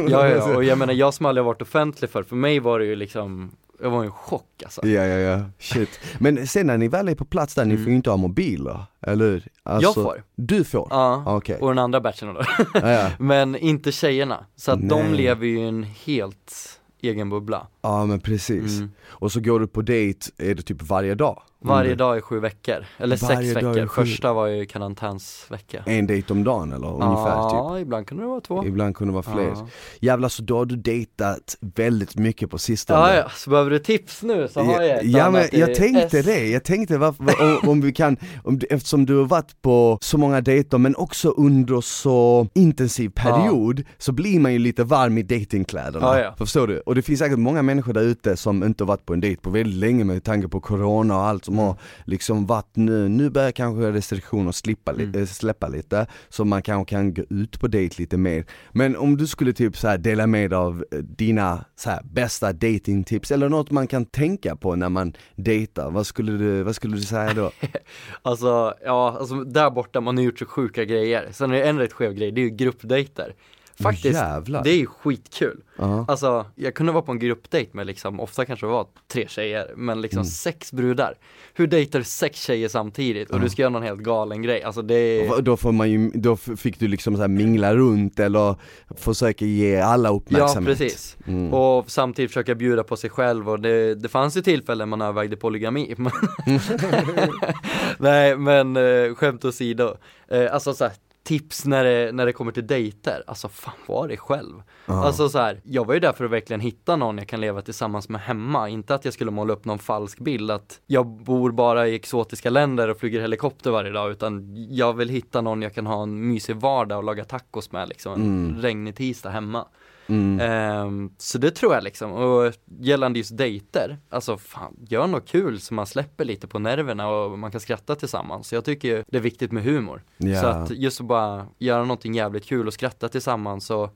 [0.07, 2.79] Ja, ja, och jag menar jag som aldrig har varit offentlig för, för mig var
[2.79, 3.51] det ju liksom,
[3.81, 4.87] jag var i en chock alltså.
[4.87, 5.89] Ja ja ja, shit.
[6.19, 7.83] Men sen när ni väl är på plats där, ni Mm.
[7.83, 9.43] får ju inte ha mobiler, eller?
[9.63, 10.23] Alltså, Jag får.
[10.35, 10.87] Du får?
[10.89, 11.57] Ja, Okej.
[11.61, 12.41] och den andra batchen då.
[12.73, 13.09] Ja, ja.
[13.19, 15.13] Men inte tjejerna, så att de Nej.
[15.13, 17.67] lever ju i en helt egen bubbla.
[17.81, 18.77] Ja men precis.
[18.77, 18.91] Mm.
[19.07, 21.41] Och så går du på dejt, är det typ varje dag?
[21.61, 21.97] Varje Mm.
[21.97, 23.87] dag i sju veckor, eller Varje sex veckor.
[23.87, 25.83] Första var ju karantänsvecka.
[25.85, 27.81] En dejt om dagen eller ungefär ja, typ?
[27.81, 28.65] ibland kunde det vara två.
[28.65, 29.47] Ibland kunde det vara fler.
[29.55, 29.67] Ja.
[29.99, 32.99] Jävlar så då har du dejtat väldigt mycket på sistone.
[32.99, 36.19] Ja, ja, så behöver du tips nu så har jag ett Ja men jag tänkte
[36.19, 36.25] S.
[36.25, 37.23] det, jag tänkte varför,
[37.63, 41.29] om, om vi kan, om, eftersom du har varit på så många dejter men också
[41.29, 46.05] under så intensiv period så blir man ju lite varm i datingkläderna.
[46.05, 46.33] Ja, ja.
[46.37, 46.79] Förstår du?
[46.79, 49.41] Och det finns säkert många människor där ute som inte har varit på en dejt
[49.41, 51.65] på väldigt länge med tanke på corona och allt som Mm.
[51.65, 55.21] har liksom varit nu, nu börjar kanske restriktioner slippa, li- Mm.
[55.21, 58.45] eh, släppa lite så man kanske kan gå ut på dejt lite mer.
[58.71, 63.49] Men om du skulle typ så dela med av eh, dina så bästa datingtips eller
[63.49, 67.33] något man kan tänka på när man dejtar, vad skulle du, vad skulle du säga
[67.33, 67.51] då?
[68.21, 71.27] Alltså, ja, alltså där borta man har gjort så sjuka grejer.
[71.31, 73.33] Sen är det en rätt skev grej, det är ju gruppdejter.
[73.83, 74.63] Faktiskt, jävlar.
[74.63, 75.61] det är skitkul.
[75.77, 76.05] Ja.
[76.07, 79.73] Alltså, jag kunde vara på en gruppdejt med liksom, ofta kanske det var tre tjejer,
[79.75, 80.25] men liksom Mm.
[80.25, 81.13] sex brudar.
[81.53, 83.29] Hur dejtar du sex tjejer samtidigt?
[83.29, 83.41] Och Ja.
[83.43, 86.35] du ska göra någon helt galen grej, alltså det är Då får man ju, då
[86.35, 88.55] fick du liksom så mingla runt eller
[88.97, 90.77] försöka ge alla Ja, uppmärksamhet.
[90.77, 91.17] precis.
[91.27, 91.53] Mm.
[91.53, 95.35] Och samtidigt försöka bjuda på sig själv och det, det fanns ju tillfällen man övervägde
[95.37, 95.95] polygami.
[97.97, 99.95] Nej men eh, skämt åsido.
[100.27, 100.93] Eh, alltså så här,
[101.29, 104.63] tips när det, när det kommer till dejter, alltså fan var det själv.
[104.85, 105.05] Ja.
[105.05, 107.61] Alltså så här, jag var ju där för att verkligen hitta någon jag kan leva
[107.61, 111.51] tillsammans med hemma, inte att jag skulle måla upp någon falsk bild att jag bor
[111.51, 115.73] bara i exotiska länder och flyger helikopter varje dag utan jag vill hitta någon jag
[115.75, 118.61] kan ha en mysig vardag och laga tacos med liksom, en Mm.
[118.61, 119.65] regnig tisdag hemma.
[120.09, 120.39] Mm.
[120.39, 125.59] Ehm, så det tror jag liksom, och gällande just dejter, alltså fan, gör något kul
[125.59, 128.53] så man släpper lite på nerverna och man kan skratta tillsammans.
[128.53, 130.03] Jag tycker ju det är viktigt med humor.
[130.17, 130.41] Ja.
[130.41, 133.95] Så att just att bara göra någonting jävligt kul och skratta tillsammans och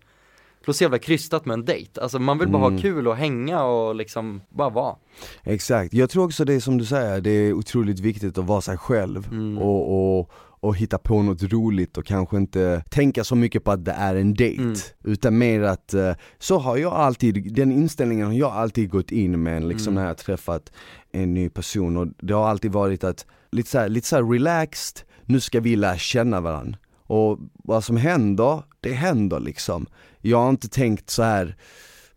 [0.67, 2.82] låter så jävla krystat med en dejt, alltså man vill bara ha Mm.
[2.82, 4.95] kul och hänga och liksom bara vara
[5.43, 8.78] Exakt, jag tror också det som du säger, det är otroligt viktigt att vara sig
[8.78, 9.58] själv Mm.
[9.58, 13.86] och, och, och hitta på något roligt och kanske inte tänka så mycket på att
[13.86, 14.76] det är en dejt Mm.
[15.04, 19.43] Utan mer att, eh, så har jag alltid, den inställningen har jag alltid gått in
[19.43, 20.02] med liksom Mm.
[20.04, 20.71] när jag träffat
[21.12, 25.39] en ny person och det har alltid varit att, lite såhär, lite så relaxed, nu
[25.39, 29.86] ska vi lära känna varandra Och vad som händer, det händer liksom
[30.26, 31.56] Jag har inte tänkt så här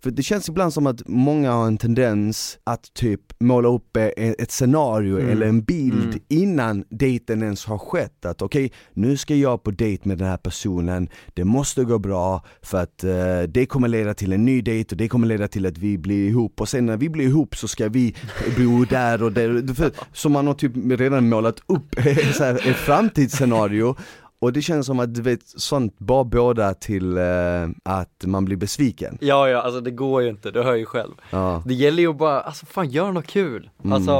[0.03, 4.13] för det känns ibland som att många har en tendens att typ måla upp e-
[4.39, 5.31] ett scenario Mm.
[5.33, 6.21] eller en bild Mm.
[6.29, 8.25] innan dejten ens har skett.
[8.25, 12.45] Att okej, nu ska jag på dejt med den här personen, det måste gå bra
[12.63, 15.67] för att eh, det kommer leda till en ny dejt och det kommer leda till
[15.67, 18.15] att vi blir ihop och sen när vi blir ihop så ska vi
[18.57, 19.75] bo där och där.
[19.75, 23.97] För, så man har typ redan målat upp ett framtidsscenario
[24.39, 27.23] och det känns som att du vet, sånt bara båda till eh,
[27.83, 29.19] att man blir besviken.
[29.21, 31.63] Ja ja, alltså det går ju inte, du hör ju själv Ja.
[31.67, 33.93] Det gäller ju att bara, alltså fan gör något kul, Mm.
[33.93, 34.13] alltså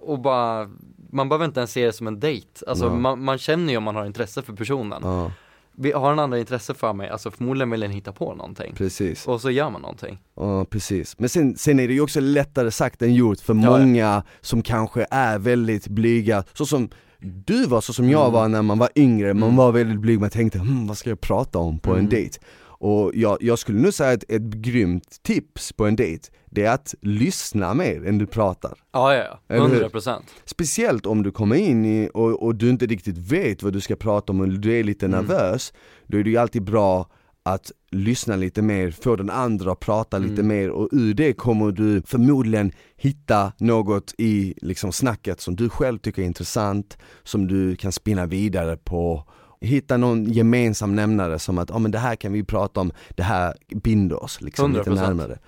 [0.00, 0.70] och bara
[1.12, 2.94] man behöver inte ens se det som en dejt, alltså Ja.
[2.94, 5.32] man, man känner ju om man har intresse för personen Ja,
[5.72, 9.26] Vi har en andra intresse för mig, alltså förmodligen vill den hitta på någonting precis.
[9.26, 11.18] Och så gör man någonting Ja, precis.
[11.18, 15.06] Men sen, sen är det ju också lättare sagt än gjort för många som kanske
[15.10, 16.88] är väldigt blyga, så som
[17.20, 18.32] du var, så som jag Mm.
[18.32, 19.56] var när man var yngre, man Mm.
[19.56, 22.10] var väldigt blyg, man tänkte hm, vad ska jag prata om på en Mm.
[22.10, 22.38] dejt?
[22.82, 26.74] Och jag, jag skulle nu säga att ett grymt tips på en dejt, det är
[26.74, 28.72] att lyssna mer än du pratar.
[28.92, 29.72] Ja ja ja, Eller hur?
[29.74, 33.72] 100 procent Speciellt om du kommer in i, och, och du inte riktigt vet vad
[33.72, 35.20] du ska prata om och du är lite Mm.
[35.20, 35.72] nervös,
[36.06, 37.06] då är det ju alltid bra
[37.42, 40.46] att lyssna lite mer, få den andra att prata lite Mm.
[40.46, 45.98] mer och ur det kommer du förmodligen hitta något i liksom snacket som du själv
[45.98, 49.24] tycker är intressant, som du kan spinna vidare på
[49.62, 53.22] Hitta någon gemensam nämnare som att, ja men det här kan vi prata om, det
[53.22, 54.94] här binder oss liksom lite 100%.
[54.94, 55.38] närmare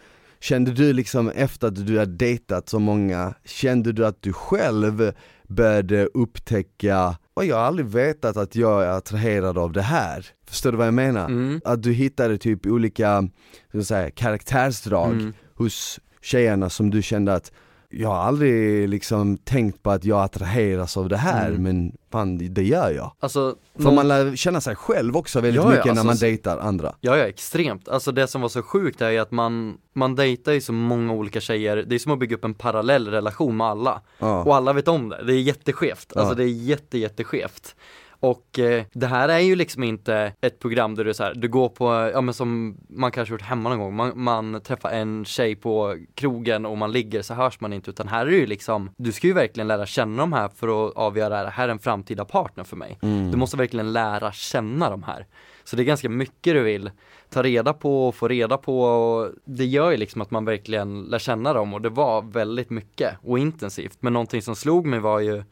[0.41, 5.13] Kände du liksom efter att du har dejtat så många, kände du att du själv
[5.49, 10.27] började upptäcka, och jag har aldrig vetat att jag är attraherad av det här.
[10.49, 11.25] Förstår du vad jag menar?
[11.27, 11.61] mm.
[11.65, 13.29] Att du hittade typ olika,
[13.69, 15.33] ska jag säga, karaktärsdrag Mm.
[15.55, 17.53] hos tjejerna som du kände att
[17.93, 21.63] jag har aldrig liksom tänkt på att jag attraheras av det här Mm.
[21.63, 23.13] men fan det gör jag.
[23.21, 26.07] Alltså, För någon- man lär känna sig själv också väldigt Ja, ja, mycket när alltså,
[26.07, 26.95] man så- dejtar andra.
[27.01, 27.89] Ja, ja, extremt.
[27.89, 31.13] Alltså det som var så sjukt är ju att man, man dejtar ju så många
[31.13, 34.01] olika tjejer, det är som att bygga upp en parallell relation med alla.
[34.19, 34.43] Ja.
[34.43, 36.17] Och alla vet om det, det är jätteskevt.
[36.17, 37.75] Alltså det är jätte, jätteskevt.
[38.23, 41.49] Och eh, det här är ju liksom inte ett program där du så här, du
[41.49, 45.25] går på, ja men som man kanske gjort hemma någon gång, man, man träffar en
[45.25, 48.47] tjej på krogen och man ligger så hörs man inte utan här är det ju
[48.47, 51.73] liksom, du ska ju verkligen lära känna de här för att avgöra, det här är
[51.73, 52.99] en framtida partner för mig.
[53.03, 53.31] Mm.
[53.31, 55.27] Du måste verkligen lära känna de här.
[55.65, 56.91] Så det är ganska mycket du vill
[57.31, 61.03] ta reda på och få reda på och det gör ju liksom att man verkligen
[61.03, 63.97] lär känna dem och det var väldigt mycket och intensivt.
[64.01, 65.45] Men någonting som slog mig var ju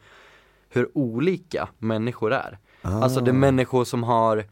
[0.73, 2.57] hur olika människor är.
[2.81, 3.01] Ah.
[3.03, 4.45] Alltså det är människor som har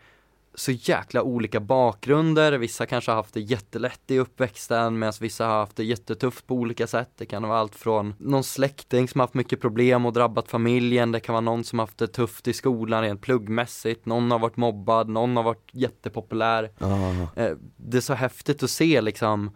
[0.56, 5.60] så jäkla olika bakgrunder, vissa kanske har haft det jättelätt i uppväxten medan vissa har
[5.60, 7.10] haft det jättetufft på olika sätt.
[7.18, 11.12] Det kan vara allt från någon släkting som har haft mycket problem och drabbat familjen,
[11.12, 14.40] det kan vara någon som har haft det tufft i skolan rent pluggmässigt, någon har
[14.40, 16.72] varit mobbad, någon har varit jättepopulär.
[16.80, 17.42] Ah.
[17.42, 19.52] Eh, Det är så häftigt att se liksom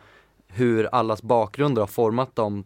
[0.48, 2.64] hur allas bakgrunder har format dem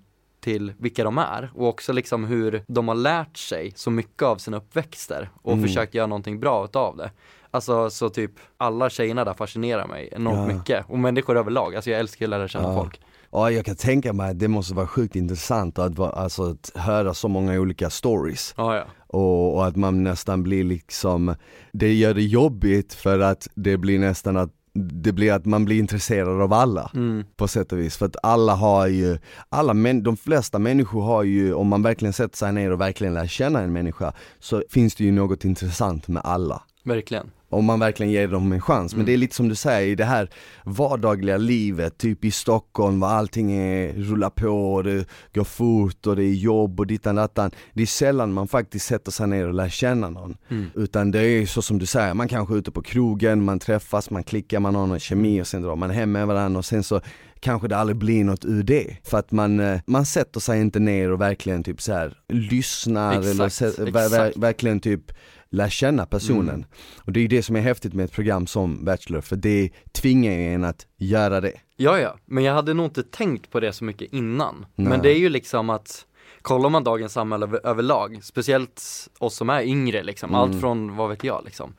[0.47, 4.37] till vilka de är och också liksom hur de har lärt sig så mycket av
[4.37, 5.63] sina uppväxter och Mm.
[5.67, 7.11] försökt göra någonting bra utav det.
[7.51, 10.57] Alltså så typ alla tjejerna där fascinerar mig enormt Ja.
[10.57, 12.75] mycket och människor överlag, alltså jag älskar att lära känna Ja.
[12.83, 13.01] folk.
[13.31, 17.13] Ja jag kan tänka mig att det måste vara sjukt intressant att, alltså, att höra
[17.13, 18.83] så många olika stories Ja, ja.
[19.07, 21.35] och, och att man nästan blir liksom,
[21.73, 25.79] det gör det jobbigt för att det blir nästan att det blir att man blir
[25.79, 27.23] intresserad av alla Mm.
[27.35, 27.97] på sätt och vis.
[27.97, 29.17] För att alla har ju,
[29.49, 33.13] alla män, de flesta människor har ju, om man verkligen sätter sig ner och verkligen
[33.13, 36.61] lär känna en människa, så finns det ju något intressant med alla.
[36.83, 37.31] Verkligen.
[37.49, 38.93] Om man verkligen ger dem en chans.
[38.93, 39.05] Men Mm.
[39.05, 40.29] det är lite som du säger, i det här
[40.65, 46.15] vardagliga livet, typ i Stockholm, var allting är, rullar på och det går fort och
[46.15, 47.51] det är jobb och dittan dattan.
[47.73, 50.37] Det är sällan man faktiskt sätter sig ner och lär känna någon.
[50.49, 50.65] Mm.
[50.75, 54.09] Utan det är så som du säger, man kanske är ute på krogen, man träffas,
[54.09, 56.83] man klickar, man har någon kemi och sen drar man hem med varandra och sen
[56.83, 57.01] så
[57.39, 58.97] kanske det aldrig blir något ur det.
[59.03, 63.13] För att man, eh, man sätter sig inte ner och verkligen typ så här lyssnar
[63.13, 64.37] eller Exakt, sä- ver- ver- exakt.
[64.37, 65.01] verkligen typ
[65.49, 66.55] lär känna personen.
[66.55, 66.65] Mm.
[66.97, 70.31] Och det är det som är häftigt med ett program som Bachelor, för det tvingar
[70.31, 71.53] ju en att göra det.
[71.75, 74.65] Ja, ja, men jag hade nog inte tänkt på det så mycket innan.
[74.75, 74.87] Nej.
[74.89, 76.03] Men det är ju liksom att
[76.41, 78.81] Kollar man dagens samhälle över, överlag, speciellt
[79.19, 80.41] oss som är yngre liksom, Mm.
[80.41, 81.73] allt från, vad vet jag liksom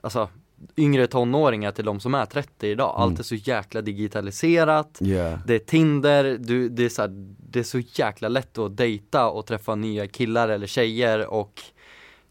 [0.00, 0.28] Alltså,
[0.76, 2.94] yngre tonåringar till de som är 30 idag.
[2.96, 3.20] Allt Mm.
[3.20, 4.98] är så jäkla digitaliserat.
[5.00, 5.38] Yeah.
[5.46, 7.10] Det är Tinder, du, det, är så här,
[7.50, 11.62] det är så jäkla lätt att dejta och träffa nya killar eller tjejer och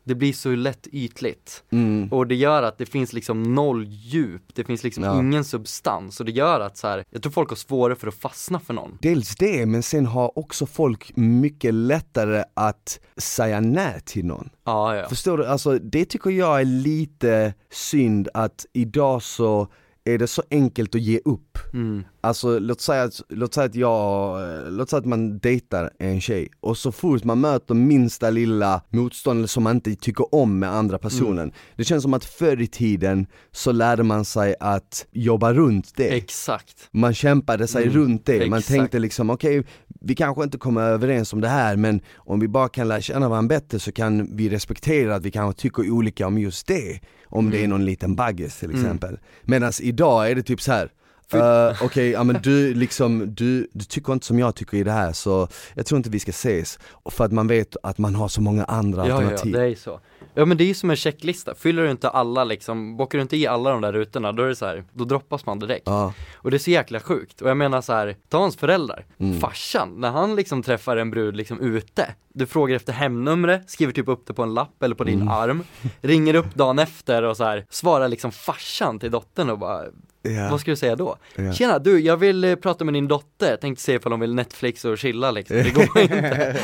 [0.03, 1.63] det blir så lätt ytligt.
[1.71, 2.07] Mm.
[2.11, 5.19] Och det gör att det finns liksom noll djup, det finns liksom Ja.
[5.19, 8.13] ingen substans och det gör att så här, jag tror folk har svårare för att
[8.15, 8.97] fastna för någon.
[9.01, 14.49] Dels det, men sen har också folk mycket lättare att säga nej till någon.
[14.63, 15.09] Ja, ja.
[15.09, 15.45] Förstår du?
[15.45, 19.67] Alltså det tycker jag är lite synd att idag så
[20.05, 21.57] är det så enkelt att ge upp.
[21.73, 22.03] Mm.
[22.21, 24.39] Alltså låt säga att, låt säga att jag,
[24.69, 29.49] låt säga att man dejtar en tjej och så fort man möter minsta lilla motstånd
[29.49, 31.51] som man inte tycker om med andra personen.
[31.75, 36.07] Det känns som att förr i tiden så lärde man sig att jobba runt det.
[36.17, 36.89] Exakt.
[36.91, 38.67] Man kämpade sig Mm, runt det, man exakt.
[38.77, 39.63] tänkte liksom okej,
[40.03, 43.29] vi kanske inte kommer överens om det här men om vi bara kan lära känna
[43.29, 46.99] varandra bättre så kan vi respektera att vi kanske tycker olika om just det.
[47.25, 48.81] Om det är någon liten baggis till Mm.
[48.81, 49.19] exempel.
[49.43, 50.91] Medan idag är det typ så här.
[51.33, 54.91] Uh, Okej, ja men du liksom, du, du tycker inte som jag tycker i det
[54.91, 56.79] här så jag tror inte vi ska ses.
[57.11, 59.51] För att man vet att man har så många andra Ja, ja, alternativ.
[59.53, 59.99] det är så.
[60.33, 63.21] Ja men det är ju som en checklista, fyller du inte alla liksom, bockar du
[63.21, 65.83] inte i alla de där rutorna, då är det så här, då droppas man direkt.
[65.85, 66.13] Ja.
[66.35, 69.39] Och det är så jäkla sjukt, och jag menar så här, ta hans föräldrar, Mm.
[69.39, 74.07] farsan, när han liksom träffar en brud liksom ute, du frågar efter hemnumret, skriver typ
[74.07, 75.27] upp det på en lapp eller på din Mm.
[75.33, 75.63] arm,
[76.01, 79.83] ringer upp dagen efter och så här, svarar liksom farsan till dottern och bara,
[80.25, 80.47] Ja.
[80.51, 81.15] vad ska du säga då?
[81.35, 81.53] Ja.
[81.53, 84.85] Tjena du, jag vill eh, prata med din dotter, tänkte se ifall hon vill Netflix
[84.85, 86.57] och chilla liksom, det går inte.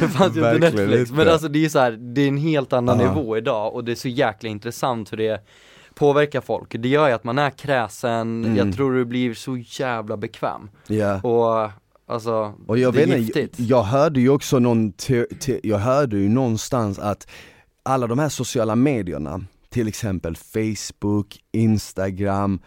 [0.00, 2.72] det fanns ju inte Netflix, men alltså det är så här, det är en helt
[2.72, 3.08] annan Ja.
[3.14, 5.40] nivå idag och det är så jäkla intressant hur det
[5.94, 6.68] påverkar folk.
[6.78, 8.56] Det gör ju att man är kräsen, Mm.
[8.56, 10.68] jag tror du blir så jävla bekväm.
[10.86, 11.20] Ja.
[11.20, 11.70] Och
[12.14, 13.36] alltså, Och jag det är vet giftigt.
[13.58, 14.92] inte, jag hörde ju också någon,
[15.62, 17.26] jag hörde ju någonstans att
[17.82, 19.40] alla de här sociala medierna,
[19.72, 22.60] till exempel Facebook, Instagram,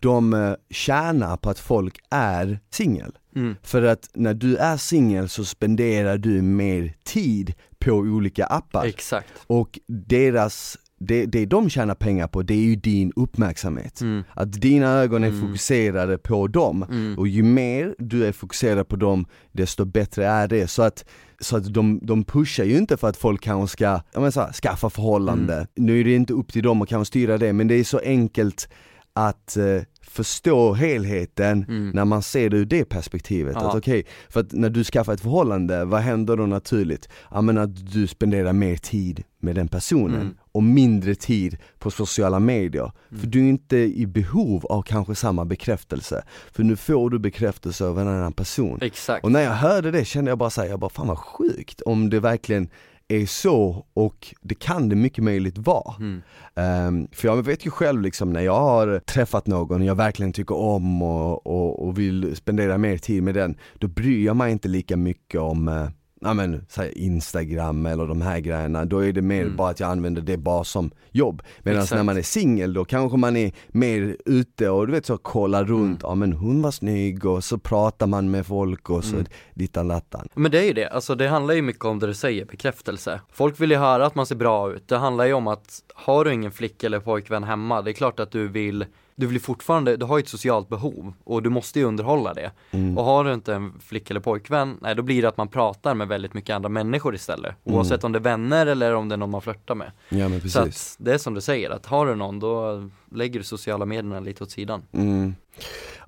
[0.00, 3.12] de eh, tjänar på att folk är singel.
[3.36, 3.56] Mm.
[3.62, 8.84] För att när du är singel så spenderar du mer tid på olika appar.
[8.86, 9.28] Exakt.
[9.46, 14.00] Och deras, det, det de tjänar pengar på det är ju din uppmärksamhet.
[14.00, 14.22] Mm.
[14.34, 15.40] Att dina ögon är Mm.
[15.40, 16.82] fokuserade på dem.
[16.82, 17.18] Mm.
[17.18, 20.68] Och ju mer du är fokuserad på dem, desto bättre är det.
[20.68, 21.04] Så att,
[21.44, 24.40] så att de, de pushar ju inte för att folk kanske ska, jag menar så
[24.40, 25.54] här, skaffa förhållande.
[25.54, 25.66] Mm.
[25.74, 27.98] Nu är det inte upp till dem att kanske styra det, men det är så
[27.98, 28.68] enkelt
[29.12, 31.90] att eh, förstå helheten Mm.
[31.90, 33.56] när man ser det ur det perspektivet.
[33.60, 33.68] Ja.
[33.68, 37.08] Att okej, för att när du skaffar ett förhållande, vad händer då naturligt?
[37.30, 40.34] Ja men att du spenderar mer tid med den personen Mm.
[40.54, 42.92] Och mindre tid på sociala medier.
[43.20, 46.24] För du är inte i behov av kanske samma bekräftelse.
[46.52, 48.78] För nu får du bekräftelse av en annan person.
[48.82, 49.24] Exakt.
[49.24, 52.10] Och när jag hörde det kände jag bara såhär, jag bara fan vad sjukt om
[52.10, 52.68] det verkligen
[53.08, 55.94] är så och det kan det mycket möjligt vara.
[55.98, 56.22] Mm.
[56.54, 60.56] Ehm, för jag vet ju själv liksom när jag har träffat någon jag verkligen tycker
[60.56, 64.68] om och, och, och vill spendera mer tid med den, då bryr jag mig inte
[64.68, 65.88] lika mycket om eh,
[66.24, 69.56] Ja men, här Instagram eller de här grejerna, då är det mer Mm.
[69.56, 71.42] bara att jag använder det bara som jobb.
[71.62, 75.16] Medan när man är singel då kanske man är mer ute och du vet så
[75.18, 76.10] kollar runt, Mm.
[76.10, 79.26] ja men hon var snygg och så pratar man med folk och så Mm.
[79.54, 80.28] dittan lattan.
[80.34, 83.20] Men det är ju det, alltså det handlar ju mycket om det du säger, bekräftelse.
[83.32, 86.24] Folk vill ju höra att man ser bra ut, det handlar ju om att har
[86.24, 88.86] du ingen flicka eller pojkvän hemma, det är klart att du vill
[89.16, 92.50] du vill fortfarande, du har ju ett socialt behov och du måste ju underhålla det.
[92.70, 92.98] Mm.
[92.98, 95.94] Och har du inte en flicka eller pojkvän, nej då blir det att man pratar
[95.94, 97.54] med väldigt mycket andra människor istället.
[97.64, 97.78] Mm.
[97.78, 99.90] Oavsett om det är vänner eller om det är någon man flörtar med.
[100.08, 100.96] Ja men Så precis.
[100.98, 104.20] att det är som du säger, att har du någon då lägger du sociala medierna
[104.20, 104.82] lite åt sidan.
[104.92, 105.34] Mm.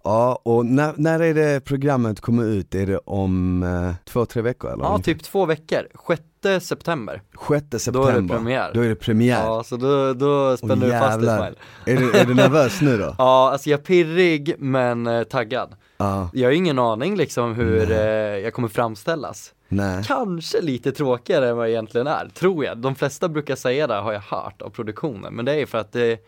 [0.07, 2.75] Ja, och när, när är det programmet kommer ut?
[2.75, 4.85] Är det om eh, två, tre veckor eller?
[4.85, 5.89] Ja, typ två veckor,
[6.43, 7.23] 6 september.
[7.49, 8.13] 6 september.
[8.13, 8.71] Då är det premiär.
[8.75, 9.45] Då är det premiär.
[9.45, 11.39] Ja, så då, då spänner Åh, du fast dig.
[11.39, 11.55] Smile.
[11.87, 13.15] Är, du, är du nervös nu då?
[13.19, 15.75] Ja, alltså jag är pirrig men eh, taggad.
[15.97, 17.99] Ja, Jag har ingen aning liksom hur eh,
[18.39, 19.53] jag kommer framställas.
[19.69, 20.05] nej.
[20.07, 22.79] Kanske lite tråkigare än vad jag egentligen är, tror jag.
[22.79, 25.79] De flesta brukar säga det har jag hört av produktionen, men det är ju för
[25.79, 26.19] att det,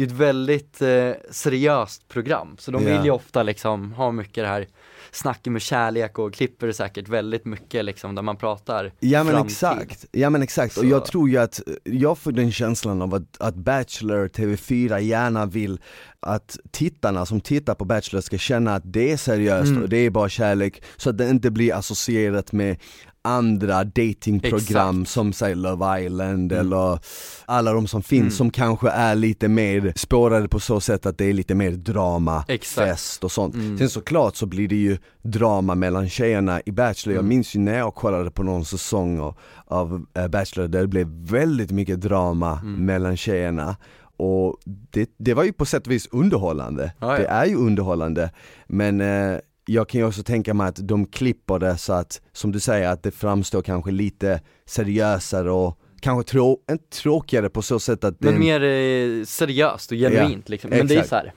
[0.00, 2.56] det är ett väldigt eh, seriöst program.
[2.58, 2.96] Så de Ja.
[2.96, 4.66] vill ju ofta liksom ha mycket det här
[5.12, 9.32] snacket med kärlek och klipper det säkert väldigt mycket liksom där man pratar Ja men
[9.32, 9.50] framtid.
[9.52, 13.14] exakt, ja men exakt och Så- jag tror ju att, jag får den känslan av
[13.14, 15.80] att, att Bachelor, TV4 gärna vill
[16.20, 19.82] att tittarna som tittar på Bachelor ska känna att det är seriöst Mm.
[19.82, 22.76] och det är bara kärlek så att det inte blir associerat med
[23.24, 26.66] andra datingprogram som säger Love Island Mm.
[26.66, 26.98] eller
[27.46, 28.30] alla de som finns Mm.
[28.30, 32.44] som kanske är lite mer spårade på så sätt att det är lite mer drama,
[32.48, 32.88] Exakt.
[32.88, 33.54] fest och sånt.
[33.54, 33.78] Mm.
[33.78, 37.28] Sen såklart så blir det ju drama mellan tjejerna i Bachelor, jag Mm.
[37.28, 39.32] minns ju när jag kollade på någon säsong
[39.66, 42.84] av, eh, Bachelor där det blev väldigt mycket drama Mm.
[42.86, 43.76] mellan tjejerna
[44.16, 44.56] och
[44.90, 46.92] det, det var ju på sätt och vis underhållande.
[46.98, 47.18] Ja, ja.
[47.18, 48.30] Det är ju underhållande,
[48.66, 49.38] men eh,
[49.72, 52.88] jag kan ju också tänka mig att de klipper det så att, som du säger,
[52.88, 56.58] att det framstår kanske lite seriösare och kanske trå
[57.02, 60.70] tråkigare på så sätt att Men det, mer eh, seriöst och genuint liksom.
[60.70, 61.08] Men det är exakt.
[61.08, 61.32] så här.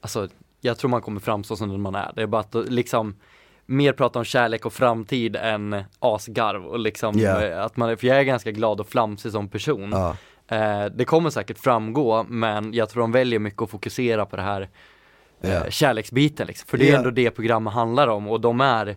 [0.00, 0.28] alltså
[0.60, 2.12] jag tror man kommer framstå som den man är.
[2.16, 3.16] Det är bara att liksom
[3.66, 7.44] mer prata om kärlek och framtid än asgarv och liksom Ja.
[7.44, 9.90] eh, att man, för jag är ganska glad och flamsig som person.
[9.92, 10.16] ja,
[10.48, 14.42] Eh, det kommer säkert framgå men jag tror de väljer mycket att fokusera på det
[14.42, 14.68] här
[15.42, 15.70] Ja.
[15.70, 16.66] kärleksbiten liksom.
[16.68, 18.94] För det är ändå det programmet handlar om och de är eh,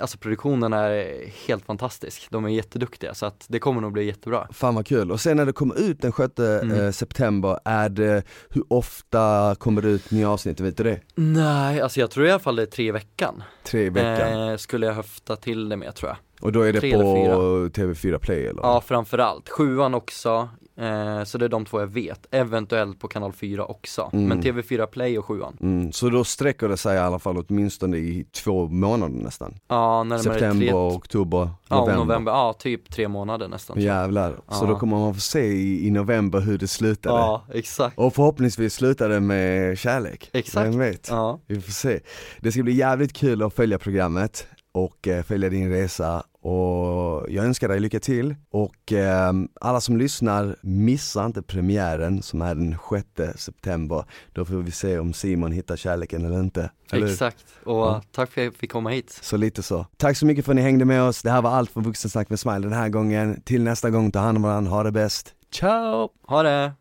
[0.00, 4.48] Alltså produktionen är helt fantastisk, de är jätteduktiga så att det kommer nog bli jättebra.
[4.52, 5.12] fan vad kul.
[5.12, 6.80] Och sen när det kommer ut den 6 Mm.
[6.84, 11.00] eh, september, är det, hur ofta kommer det ut nya avsnitt, vet du det?
[11.14, 13.42] Nej, alltså jag tror i alla fall det är tre i veckan.
[13.64, 14.48] Tre i veckan?
[14.50, 16.16] Eh, skulle jag höfta till det med tror jag.
[16.46, 18.62] och då är det på eller TV4 Play eller?
[18.62, 19.48] Ja, framförallt.
[19.48, 22.26] Sjuan också, eh, så det är de två jag vet.
[22.30, 24.10] Eventuellt på kanal 4 också.
[24.12, 24.28] Mm.
[24.28, 25.56] Men TV4 Play och sjuan.
[25.60, 29.54] Mm, så då sträcker det sig i alla fall åtminstone i två månader nästan?
[29.68, 32.04] Ja, närmare September, tre, oktober, ja, november?
[32.04, 32.32] november.
[32.32, 33.80] Ja, typ tre månader nästan.
[33.80, 34.66] Jävlar, så Ja.
[34.66, 37.98] då kommer man få se i, i november hur det slutade Ja, exakt.
[37.98, 40.66] Och förhoppningsvis slutar det med kärlek, Exakt.
[40.68, 41.08] vem vet?
[41.10, 41.38] Ja.
[41.46, 42.00] Vi får se.
[42.40, 47.44] Det ska bli jävligt kul att följa programmet och eh, följa din resa och jag
[47.44, 52.76] önskar dig lycka till och eh, alla som lyssnar, missa inte premiären som är den
[53.24, 54.04] 6 september.
[54.32, 56.70] Då får vi se om Simon hittar kärleken eller inte.
[56.92, 57.06] Eller?
[57.06, 57.44] Exakt.
[57.64, 58.02] Och Ja.
[58.12, 59.18] tack för att jag fick komma hit.
[59.22, 59.86] Så lite så.
[59.96, 61.22] Tack så mycket för att ni hängde med oss.
[61.22, 63.42] Det här var allt från Vuxensnack med Smile den här gången.
[63.44, 65.34] Till nästa gång, ta hand om varandra, ha det bäst.
[65.52, 66.08] Ciao!
[66.26, 66.72] Ha det!